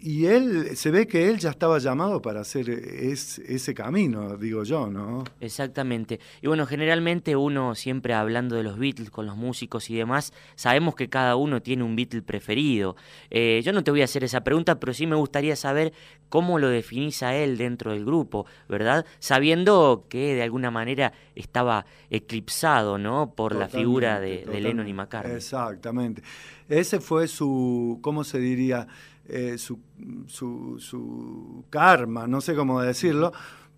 y 0.00 0.26
él 0.26 0.76
se 0.76 0.90
ve 0.90 1.06
que 1.06 1.28
él 1.28 1.38
ya 1.38 1.50
estaba 1.50 1.78
llamado 1.78 2.22
para 2.22 2.40
hacer 2.40 2.68
es- 2.70 3.38
ese 3.40 3.74
camino, 3.74 4.36
digo 4.36 4.62
yo, 4.64 4.88
¿no? 4.88 5.24
Exactamente. 5.40 6.20
Y 6.42 6.46
bueno, 6.46 6.66
generalmente 6.66 7.34
uno 7.36 7.74
siempre 7.74 8.14
hablando 8.14 8.54
de 8.56 8.62
los 8.62 8.78
Beatles 8.78 9.10
con 9.10 9.26
los 9.26 9.36
músicos 9.36 9.90
y 9.90 9.96
demás, 9.96 10.32
sabemos 10.54 10.94
que 10.94 11.08
cada 11.08 11.36
uno 11.36 11.62
tiene 11.62 11.82
un 11.82 11.96
Beatle 11.96 12.22
preferido. 12.22 12.96
Eh, 13.30 13.60
yo 13.64 13.72
no 13.72 13.82
te 13.82 13.90
voy 13.90 14.02
a 14.02 14.04
hacer 14.04 14.24
esa 14.24 14.42
pregunta, 14.42 14.78
pero 14.78 14.92
sí 14.94 15.06
me 15.06 15.16
gustaría 15.16 15.56
saber 15.56 15.92
cómo 16.28 16.58
lo 16.58 16.68
definís 16.68 17.22
a 17.22 17.34
él 17.34 17.56
dentro 17.56 17.92
del 17.92 18.04
grupo, 18.04 18.46
¿verdad? 18.68 19.06
Sabiendo 19.18 20.04
que 20.08 20.34
de 20.34 20.42
alguna 20.42 20.70
manera 20.70 21.12
estaba 21.34 21.86
eclipsado, 22.10 22.98
¿no? 22.98 23.32
Por 23.34 23.54
la 23.54 23.68
figura 23.68 24.20
de, 24.20 24.44
de 24.44 24.60
Lennon 24.60 24.86
y. 24.88 24.92
McCartney. 24.92 25.36
Exactamente. 25.36 26.22
Ese 26.68 27.00
fue 27.00 27.28
su, 27.28 27.98
¿cómo 28.02 28.24
se 28.24 28.38
diría? 28.38 28.86
Eh, 29.28 29.58
su, 29.58 29.78
su, 30.26 30.76
su 30.78 31.64
karma, 31.68 32.26
no 32.26 32.40
sé 32.40 32.54
cómo 32.54 32.80
decirlo, 32.80 33.32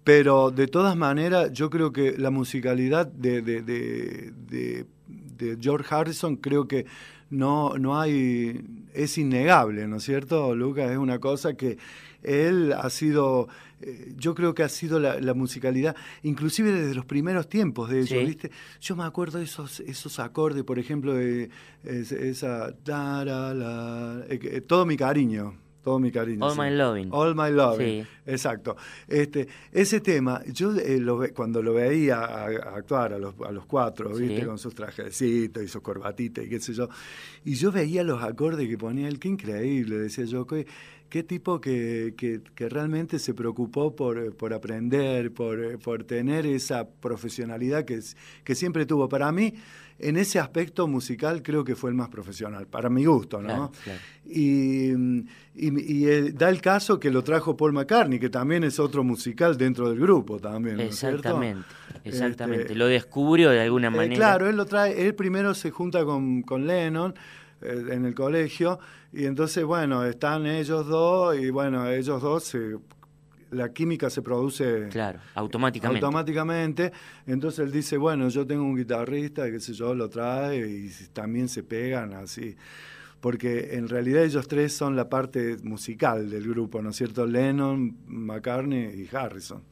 pero 0.04 0.50
de 0.52 0.68
todas 0.68 0.96
maneras 0.96 1.52
yo 1.52 1.70
creo 1.70 1.92
que 1.92 2.16
la 2.16 2.30
musicalidad 2.30 3.06
de, 3.06 3.42
de, 3.42 3.62
de, 3.62 4.32
de- 4.48 4.86
de 5.08 5.56
George 5.60 5.92
Harrison 5.92 6.36
creo 6.36 6.68
que 6.68 6.86
no, 7.30 7.76
no 7.78 7.98
hay, 8.00 8.62
es 8.94 9.18
innegable, 9.18 9.88
¿no 9.88 9.96
es 9.96 10.04
cierto, 10.04 10.54
Lucas? 10.54 10.90
Es 10.90 10.98
una 10.98 11.18
cosa 11.18 11.54
que 11.54 11.78
él 12.22 12.72
ha 12.72 12.90
sido, 12.90 13.48
eh, 13.82 14.12
yo 14.16 14.34
creo 14.34 14.54
que 14.54 14.62
ha 14.62 14.68
sido 14.68 14.98
la, 15.00 15.20
la 15.20 15.34
musicalidad, 15.34 15.96
inclusive 16.22 16.72
desde 16.72 16.94
los 16.94 17.04
primeros 17.06 17.48
tiempos 17.48 17.88
de 17.90 17.98
ellos, 18.00 18.08
Sí. 18.20 18.24
¿viste? 18.26 18.50
Yo 18.80 18.96
me 18.96 19.04
acuerdo 19.04 19.38
de 19.38 19.44
esos, 19.44 19.80
esos 19.80 20.18
acordes, 20.18 20.64
por 20.64 20.78
ejemplo, 20.78 21.14
de 21.14 21.50
es- 21.84 22.12
esa, 22.12 22.72
tarala, 22.84 24.24
eh, 24.28 24.38
que- 24.38 24.60
todo 24.60 24.86
mi 24.86 24.96
cariño. 24.96 25.54
Todo 25.82 25.98
mi 25.98 26.12
cariño. 26.12 26.44
All 26.44 26.52
sí. 26.52 26.60
My 26.60 26.70
Loving. 26.76 27.08
All 27.10 27.34
My 27.34 27.50
Loving. 27.50 28.02
Sí. 28.02 28.08
Exacto. 28.26 28.76
Este, 29.08 29.48
ese 29.72 30.00
tema, 30.00 30.42
yo 30.52 30.74
eh, 30.76 30.98
lo 31.00 31.26
cuando 31.32 31.62
lo 31.62 31.72
veía 31.72 32.18
a, 32.18 32.44
a 32.48 32.76
actuar 32.76 33.14
a 33.14 33.18
los, 33.18 33.34
a 33.46 33.50
los 33.50 33.64
cuatro, 33.64 34.14
Sí. 34.14 34.24
¿viste? 34.28 34.44
Con 34.46 34.58
sus 34.58 34.74
trajecitos 34.74 35.62
y 35.62 35.68
sus 35.68 35.80
corbatitas 35.80 36.44
y 36.44 36.50
qué 36.50 36.60
sé 36.60 36.74
yo. 36.74 36.90
Y 37.46 37.54
yo 37.54 37.72
veía 37.72 38.04
los 38.04 38.22
acordes 38.22 38.68
que 38.68 38.76
ponía 38.76 39.08
él, 39.08 39.18
qué 39.18 39.28
increíble, 39.28 39.96
decía 39.96 40.26
yo, 40.26 40.46
qué, 40.46 40.66
qué 41.10 41.22
tipo 41.22 41.60
que, 41.60 42.14
que- 42.16 42.40
que 42.54 42.68
realmente 42.68 43.18
se 43.18 43.34
preocupó 43.34 43.94
por, 43.94 44.34
por 44.36 44.54
aprender, 44.54 45.32
por, 45.32 45.78
por 45.80 46.04
tener 46.04 46.46
esa 46.46 46.88
profesionalidad 46.88 47.84
que, 47.84 48.00
que 48.44 48.54
siempre 48.54 48.86
tuvo. 48.86 49.08
Para 49.08 49.30
mí, 49.32 49.52
en 49.98 50.16
ese 50.16 50.38
aspecto 50.38 50.86
musical 50.88 51.42
creo 51.42 51.62
que 51.62 51.76
fue 51.76 51.90
el 51.90 51.96
más 51.96 52.08
profesional, 52.08 52.66
para 52.66 52.88
mi 52.88 53.04
gusto, 53.04 53.42
¿no? 53.42 53.48
Claro, 53.48 53.72
claro. 53.84 54.00
Y, 54.24 54.92
y- 54.92 55.92
y, 55.92 56.06
eh, 56.08 56.32
da 56.32 56.48
el 56.48 56.60
caso 56.62 56.98
que 56.98 57.10
lo 57.10 57.22
trajo 57.22 57.56
Paul 57.56 57.72
McCartney, 57.74 58.18
que 58.18 58.30
también 58.30 58.64
es 58.64 58.78
otro 58.78 59.04
musical 59.04 59.58
dentro 59.58 59.90
del 59.90 59.98
grupo 59.98 60.38
también, 60.38 60.76
¿no 60.76 60.82
es 60.84 60.94
cierto? 60.96 61.18
Exactamente, 61.18 61.66
exactamente. 62.04 62.62
Este, 62.62 62.74
lo 62.76 62.86
descubrió 62.86 63.50
de 63.50 63.60
alguna 63.60 63.88
eh, 63.88 63.90
manera. 63.90 64.14
claro, 64.14 64.48
él 64.48 64.56
lo 64.56 64.64
trae, 64.64 65.06
él 65.06 65.14
primero 65.14 65.52
se 65.54 65.70
junta 65.70 66.04
con, 66.04 66.42
con 66.42 66.66
Lennon 66.66 67.14
eh, 67.62 67.84
en 67.90 68.04
el 68.04 68.14
colegio, 68.14 68.78
y 69.12 69.24
entonces, 69.26 69.64
bueno, 69.64 70.04
están 70.04 70.46
ellos 70.46 70.86
dos, 70.86 71.36
y 71.36 71.50
bueno, 71.50 71.88
ellos 71.88 72.20
dos, 72.22 72.44
se- 72.44 72.76
la 73.50 73.72
química 73.72 74.08
se 74.10 74.22
produce 74.22 74.88
Claro, 74.90 75.18
automáticamente. 75.34 76.04
automáticamente. 76.04 76.92
Entonces 77.26 77.58
él 77.66 77.72
dice, 77.72 77.96
bueno, 77.96 78.28
yo 78.28 78.46
tengo 78.46 78.62
un 78.62 78.76
guitarrista, 78.76 79.50
qué 79.50 79.58
sé 79.58 79.72
yo, 79.72 79.92
lo 79.94 80.08
trae, 80.08 80.58
y 80.68 80.88
también 81.12 81.48
se 81.48 81.62
pegan 81.64 82.12
así. 82.14 82.54
Porque 83.20 83.74
en 83.74 83.88
realidad 83.88 84.22
ellos 84.22 84.46
tres 84.48 84.72
son 84.72 84.94
la 84.96 85.08
parte 85.08 85.56
musical 85.64 86.30
del 86.30 86.48
grupo, 86.48 86.80
¿no 86.80 86.90
es 86.90 86.96
cierto? 86.96 87.26
Lennon, 87.26 87.96
McCartney 88.06 89.02
y 89.10 89.14
Harrison, 89.14 89.62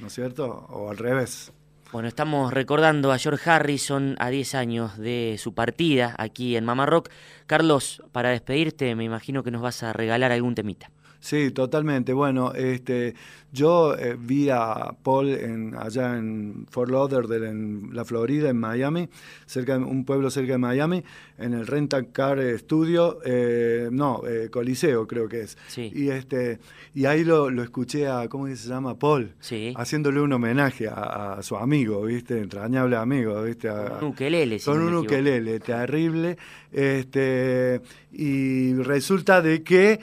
¿no 0.00 0.08
es 0.08 0.12
cierto? 0.12 0.46
O 0.46 0.90
al 0.90 0.98
revés. 0.98 1.52
Bueno, 1.90 2.06
estamos 2.06 2.52
recordando 2.52 3.12
a 3.12 3.18
George 3.18 3.48
Harrison 3.48 4.14
a 4.18 4.28
10 4.28 4.54
años 4.54 4.98
de 4.98 5.36
su 5.38 5.54
partida 5.54 6.14
aquí 6.18 6.54
en 6.54 6.66
Mama 6.66 6.84
Rock. 6.84 7.08
Carlos, 7.46 8.02
para 8.12 8.28
despedirte, 8.28 8.94
me 8.94 9.04
imagino 9.04 9.42
que 9.42 9.50
nos 9.50 9.62
vas 9.62 9.82
a 9.82 9.94
regalar 9.94 10.30
algún 10.30 10.54
temita. 10.54 10.90
Sí, 11.20 11.50
totalmente. 11.50 12.12
Bueno, 12.12 12.52
este, 12.52 13.14
yo 13.52 13.96
eh, 13.96 14.16
vi 14.18 14.50
a 14.50 14.94
Paul 15.02 15.28
en, 15.30 15.74
allá 15.74 16.16
en 16.16 16.66
Fort 16.70 16.90
Lauderdale, 16.90 17.48
en 17.48 17.90
la 17.92 18.04
Florida, 18.04 18.50
en 18.50 18.58
Miami, 18.58 19.08
cerca 19.46 19.78
de, 19.78 19.84
un 19.84 20.04
pueblo 20.04 20.30
cerca 20.30 20.52
de 20.52 20.58
Miami, 20.58 21.02
en 21.38 21.54
el 21.54 21.66
Rental 21.66 22.12
Car 22.12 22.38
Studio, 22.58 23.20
eh, 23.24 23.88
no, 23.90 24.22
eh, 24.26 24.48
Coliseo 24.50 25.06
creo 25.06 25.28
que 25.28 25.42
es. 25.42 25.56
Sí. 25.68 25.90
Y 25.94 26.10
este, 26.10 26.58
y 26.94 27.06
ahí 27.06 27.24
lo, 27.24 27.48
lo 27.48 27.62
escuché 27.62 28.06
a, 28.08 28.28
¿cómo 28.28 28.46
se 28.48 28.68
llama? 28.68 28.98
Paul, 28.98 29.32
Sí. 29.40 29.72
haciéndole 29.76 30.20
un 30.20 30.32
homenaje 30.32 30.88
a, 30.88 31.34
a 31.34 31.42
su 31.42 31.56
amigo, 31.56 32.02
¿viste? 32.04 32.38
Entrañable 32.38 32.96
amigo, 32.96 33.42
¿viste? 33.44 33.68
A- 33.68 33.84
Con 33.98 34.04
un 34.04 34.10
ukelele, 34.12 34.60
con 34.60 34.80
un 34.82 34.94
ukelele 34.94 35.60
terrible 35.60 36.36
este 36.72 37.80
y 38.12 38.74
resulta 38.74 39.40
de 39.42 39.62
que 39.62 40.00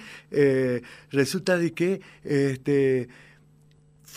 resulta 1.12 1.58
de 1.58 1.72
que 1.74 2.02
este 2.24 3.08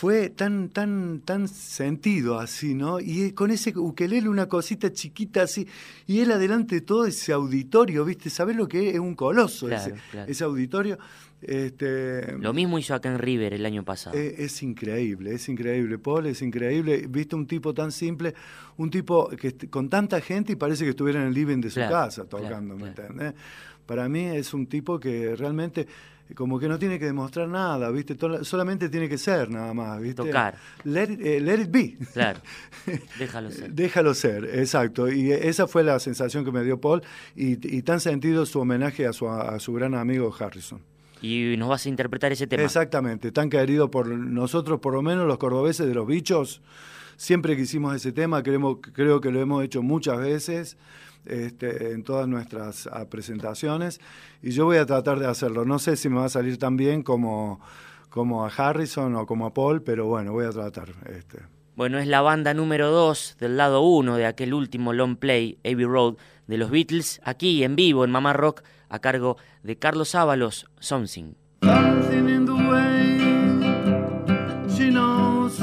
fue 0.01 0.31
tan 0.31 0.69
tan 0.69 1.21
tan 1.25 1.49
sentido 1.49 2.39
así 2.39 2.75
no 2.75 3.01
y 3.01 3.33
con 3.33 3.51
ese 3.51 3.73
ukelele 3.77 4.29
una 4.29 4.47
cosita 4.47 4.93
chiquita 4.93 5.43
así 5.43 5.67
y 6.07 6.21
él 6.21 6.31
adelante 6.31 6.77
de 6.77 6.81
todo 6.83 7.05
ese 7.07 7.33
auditorio 7.33 8.05
viste 8.05 8.31
sabes 8.31 8.55
lo 8.55 8.69
que 8.69 8.91
es 8.91 8.95
Es 8.95 9.01
un 9.01 9.17
coloso 9.17 9.67
Claro, 9.67 9.95
ese, 9.95 10.01
claro. 10.13 10.31
ese 10.31 10.45
auditorio 10.45 10.99
este 11.41 12.37
Lo 12.39 12.53
mismo 12.53 12.79
hizo 12.79 12.95
acá 12.95 13.09
en 13.13 13.19
River 13.19 13.55
el 13.55 13.65
año 13.67 13.85
pasado. 13.85 14.17
eh, 14.17 14.35
Es, 14.39 14.63
increíble, 14.63 15.35
es 15.35 15.49
increíble. 15.49 15.99
Paul 15.99 16.27
es 16.27 16.43
increíble. 16.43 17.07
Viste 17.09 17.37
un 17.37 17.47
tipo 17.47 17.73
tan 17.75 17.93
simple, 17.93 18.35
un 18.77 18.91
tipo 18.91 19.29
que 19.31 19.53
con 19.71 19.89
tanta 19.89 20.21
gente 20.21 20.53
y 20.53 20.57
parece 20.57 20.83
que 20.85 20.91
estuviera 20.91 21.21
en 21.21 21.29
el 21.29 21.35
living 21.35 21.61
de 21.61 21.71
su 21.71 21.77
Claro, 21.77 21.95
casa 21.95 22.25
tocando, 22.25 22.77
¿me 22.77 22.89
entendés? 22.89 23.35
Para 23.87 24.09
mí 24.09 24.21
es 24.25 24.53
un 24.53 24.67
tipo 24.67 24.99
que 24.99 25.35
realmente 25.37 25.87
como 26.35 26.59
que 26.59 26.68
no 26.68 26.79
tiene 26.79 26.99
que 26.99 27.07
demostrar 27.07 27.49
nada, 27.49 27.91
¿viste? 27.91 28.16
Solamente 28.43 28.89
tiene 28.89 29.09
que 29.09 29.18
ser 29.18 29.51
nada 29.51 29.72
más, 29.74 30.01
¿viste? 30.01 30.22
Tocar. 30.22 30.57
Let 30.85 31.12
it, 31.12 31.20
eh, 31.20 31.41
let 31.41 31.61
it 31.61 31.70
be. 31.70 31.97
Claro, 32.12 32.41
déjalo 33.18 33.51
ser. 33.51 33.72
Déjalo 33.72 34.14
ser, 34.14 34.45
exacto. 34.45 35.11
Y 35.11 35.33
esa 35.33 35.66
fue 35.66 35.83
la 35.85 35.99
sensación 35.99 36.45
que 36.45 36.53
me 36.53 36.62
dio 36.62 36.81
Paul 36.81 37.03
y, 37.35 37.76
y 37.76 37.83
tan 37.83 38.01
sentido 38.01 38.47
su 38.47 38.61
homenaje 38.61 39.07
a 39.07 39.12
su, 39.12 39.29
a 39.29 39.59
su 39.59 39.72
gran 39.72 39.95
amigo 39.95 40.35
Harrison. 40.39 40.81
Y 41.20 41.57
nos 41.59 41.68
vas 41.68 41.87
a 41.87 41.89
interpretar 41.89 42.33
ese 42.33 42.47
tema. 42.47 42.62
Exactamente, 42.62 43.33
tan 43.33 43.51
querido 43.51 43.91
por 43.91 44.07
nosotros, 44.07 44.81
por 44.81 44.95
lo 44.95 45.03
menos 45.03 45.26
los 45.26 45.39
cordobeses 45.39 45.87
de 45.87 45.95
los 45.95 46.07
bichos. 46.07 46.62
Siempre 47.16 47.57
que 47.57 47.62
hicimos 47.62 47.97
ese 47.97 48.12
tema, 48.12 48.45
creemos, 48.45 48.79
creo 48.93 49.20
que 49.20 49.33
lo 49.33 49.41
hemos 49.41 49.64
hecho 49.64 49.83
muchas 49.83 50.18
veces 50.18 50.76
este, 51.29 51.93
en 51.93 52.03
todas 52.03 52.26
nuestras 52.26 52.89
ah, 52.93 53.07
presentaciones 53.09 54.01
y 54.43 54.51
yo 54.51 54.64
voy 54.64 54.79
a 54.79 54.87
tratar 54.87 55.18
de 55.18 55.26
hacerlo. 55.26 55.64
No 55.64 55.79
sé 55.79 55.97
si 55.97 56.09
me 56.09 56.16
va 56.16 56.24
a 56.26 56.29
salir 56.29 56.59
tan 56.59 56.76
bien 56.76 57.03
como, 57.03 57.61
como 58.09 58.45
a 58.45 58.49
Harrison 58.49 59.14
o 59.16 59.26
como 59.26 59.47
a 59.47 59.55
Paul, 59.55 59.83
pero 59.83 60.07
bueno, 60.07 60.33
voy 60.33 60.47
a 60.47 60.51
tratar. 60.51 60.89
Este. 61.07 61.39
Bueno, 61.76 61.99
es 61.99 62.09
la 62.09 62.22
banda 62.22 62.55
número 62.55 62.91
2 62.91 63.37
del 63.39 63.57
lado 63.57 63.83
1 63.83 64.16
de 64.16 64.26
aquel 64.26 64.53
último 64.53 64.93
long 64.93 65.16
play, 65.16 65.59
Abbey 65.64 65.85
Road, 65.85 66.16
de 66.47 66.59
los 66.59 66.70
Beatles, 66.70 67.20
aquí 67.24 67.62
en 67.62 67.76
vivo 67.76 68.05
en 68.05 68.11
Mamá 68.11 68.33
Rock, 68.33 68.62
a 68.89 68.99
cargo 68.99 69.37
de 69.62 69.76
Carlos 69.76 70.14
Ábalos, 70.14 70.66
Something. 70.81 71.35
Something 71.62 72.29
in 72.29 72.47
the 72.47 72.53
way 72.53 73.18
she 74.74 74.91
knows 74.91 75.61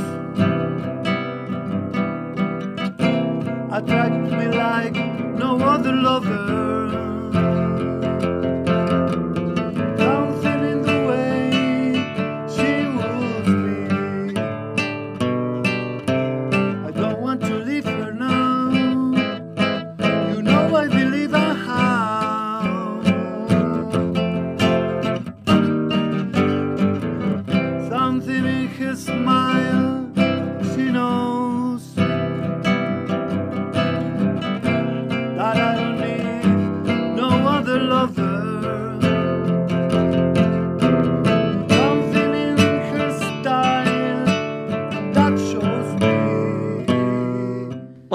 the 5.86 5.92
lover. 5.92 6.64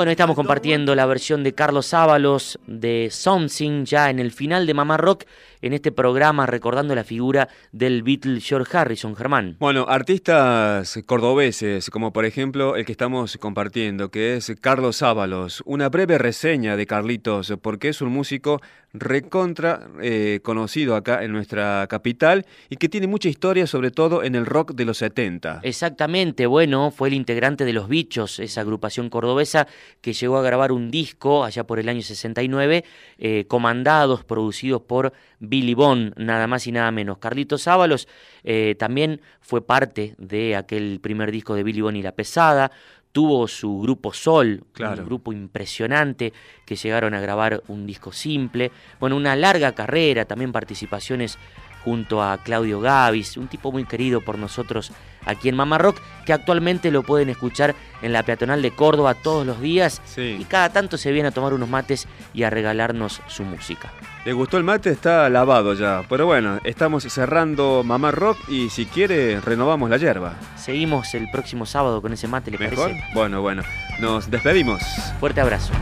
Bueno, 0.01 0.13
estamos 0.13 0.35
compartiendo 0.35 0.95
la 0.95 1.05
versión 1.05 1.45
de 1.45 1.55
Carlos 1.55 1.93
Ábalos 1.93 2.59
de 2.67 3.09
Something 3.11 3.85
ya 3.85 4.09
en 4.09 4.19
el 4.19 4.33
final 4.33 4.67
de 4.67 4.73
Mamá 4.73 4.97
Rock 4.97 5.25
en 5.63 5.73
este 5.73 5.93
programa 5.93 6.47
recordando 6.47 6.95
la 6.95 7.05
figura 7.05 7.49
del 7.73 8.03
Beatle 8.03 8.41
George 8.41 8.77
Harrison, 8.77 9.17
Germán. 9.17 9.57
Bueno, 9.59 9.87
artistas 9.89 10.99
cordobeses, 11.07 11.91
como 11.91 12.13
por 12.13 12.25
ejemplo 12.25 12.77
el 12.77 12.85
que 12.85 12.93
estamos 12.93 13.37
compartiendo, 13.39 14.11
que 14.11 14.37
es 14.37 14.53
Carlos 14.61 15.03
Ábalos. 15.03 15.63
Una 15.67 15.89
breve 15.89 16.19
reseña 16.19 16.77
de 16.77 16.87
Carlitos, 16.87 17.55
porque 17.63 17.89
es 17.89 18.01
un 18.01 18.11
músico 18.11 18.61
recontra 18.93 19.89
eh, 20.03 20.41
conocido 20.43 20.97
acá 20.97 21.23
en 21.23 21.33
nuestra 21.33 21.87
capital 21.89 22.45
y 22.69 22.77
que 22.77 22.89
tiene 22.89 23.07
mucha 23.07 23.29
historia, 23.29 23.67
sobre 23.67 23.91
todo 23.91 24.25
en 24.25 24.35
el 24.35 24.47
rock 24.47 24.73
de 24.73 24.85
los 24.85 24.99
70. 24.99 25.61
Exactamente, 25.63 26.47
bueno, 26.47 26.91
fue 26.91 27.09
el 27.09 27.15
integrante 27.15 27.65
de 27.65 27.73
Los 27.73 27.89
Bichos, 27.89 28.41
esa 28.41 28.63
agrupación 28.63 29.09
cordobesa 29.09 29.67
que 30.01 30.13
llegó 30.13 30.39
a 30.39 30.43
grabar 30.43 30.73
un 30.73 30.91
disco 30.91 31.45
allá 31.45 31.65
por 31.65 31.79
el 31.79 31.89
año 31.89 32.03
69, 32.03 32.85
eh, 33.19 33.45
comandados, 33.47 34.25
producidos 34.25 34.83
por 34.83 35.13
Billy 35.41 35.75
Bond, 35.75 36.15
nada 36.17 36.47
más 36.47 36.67
y 36.67 36.73
nada 36.73 36.91
menos. 36.93 37.19
Carlitos 37.19 37.67
Ábalos 37.67 38.07
eh, 38.45 38.77
también 38.79 39.21
fue 39.41 39.67
parte 39.67 40.15
de 40.19 40.55
aquel 40.55 41.01
primer 41.03 41.33
disco 41.33 41.55
de 41.55 41.65
Billy 41.65 41.81
Bond 41.81 41.97
y 41.97 42.03
La 42.03 42.13
Pesada, 42.13 42.71
tuvo 43.13 43.49
su 43.49 43.81
grupo 43.81 44.13
Sol, 44.13 44.63
un 44.79 45.05
grupo 45.05 45.33
impresionante 45.33 46.33
que 46.65 46.77
llegaron 46.77 47.15
a 47.15 47.21
grabar 47.21 47.63
un 47.69 47.87
disco 47.87 48.13
simple, 48.13 48.71
bueno, 49.01 49.17
una 49.17 49.35
larga 49.35 49.73
carrera, 49.73 50.27
también 50.27 50.53
participaciones 50.53 51.39
junto 51.85 52.23
a 52.23 52.39
Claudio 52.39 52.81
Gavis, 52.81 53.37
un 53.37 53.49
tipo 53.49 53.73
muy 53.73 53.85
querido 53.85 54.21
por 54.21 54.39
nosotros 54.39 54.93
aquí 55.25 55.49
en 55.49 55.57
Mamá 55.57 55.79
Rock, 55.79 56.01
que 56.25 56.33
actualmente 56.33 56.91
lo 56.91 57.03
pueden 57.03 57.29
escuchar 57.29 57.75
en 58.03 58.13
la 58.13 58.23
peatonal 58.23 58.63
de 58.63 58.71
Córdoba 58.71 59.15
todos 59.15 59.47
los 59.47 59.61
días 59.61 60.01
y 60.17 60.45
cada 60.45 60.71
tanto 60.71 60.97
se 60.97 61.13
viene 61.13 61.29
a 61.29 61.33
tomar 61.33 61.53
unos 61.53 61.69
mates 61.69 62.07
y 62.33 62.43
a 62.43 62.51
regalarnos 62.51 63.21
su 63.27 63.45
música. 63.45 63.93
¿Le 64.25 64.33
gustó 64.33 64.59
el 64.59 64.65
mate? 64.65 64.91
Está 64.91 65.29
lavado 65.31 65.75
ya, 65.75 66.05
pero 66.09 66.27
bueno, 66.27 66.59
estamos 66.65 67.05
cerrando 67.05 67.83
Mamá 67.85 68.11
Rock 68.11 68.39
y 68.49 68.69
si 68.71 68.87
quiere 68.87 69.41
renovamos 69.41 69.89
la 69.89 69.97
hierba. 69.97 70.35
Seguimos 70.57 71.15
el 71.15 71.31
próximo 71.31 71.67
sábado 71.67 72.03
con 72.03 72.13
ese 72.13 72.29
mate, 72.29 72.51
¿le 72.51 72.59
¿Mejor? 72.59 72.93
Bueno, 73.15 73.41
bueno, 73.41 73.63
nos 74.01 74.31
despedimos. 74.31 74.83
Fuerte 75.19 75.41
abrazo. 75.41 75.73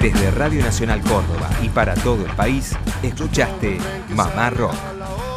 Desde 0.00 0.30
Radio 0.32 0.62
Nacional 0.62 1.00
Córdoba 1.00 1.48
y 1.62 1.70
para 1.70 1.94
todo 1.94 2.26
el 2.26 2.32
país, 2.32 2.76
escuchaste 3.02 3.78
Mamá 4.10 4.50
Rock, 4.50 4.74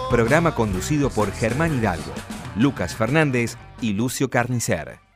programa 0.10 0.54
conducido 0.54 1.10
por 1.10 1.32
Germán 1.32 1.78
Hidalgo, 1.78 2.12
Lucas 2.58 2.96
Fernández 2.96 3.56
y 3.80 3.94
Lucio 3.94 4.30
Carnicer. 4.30 5.11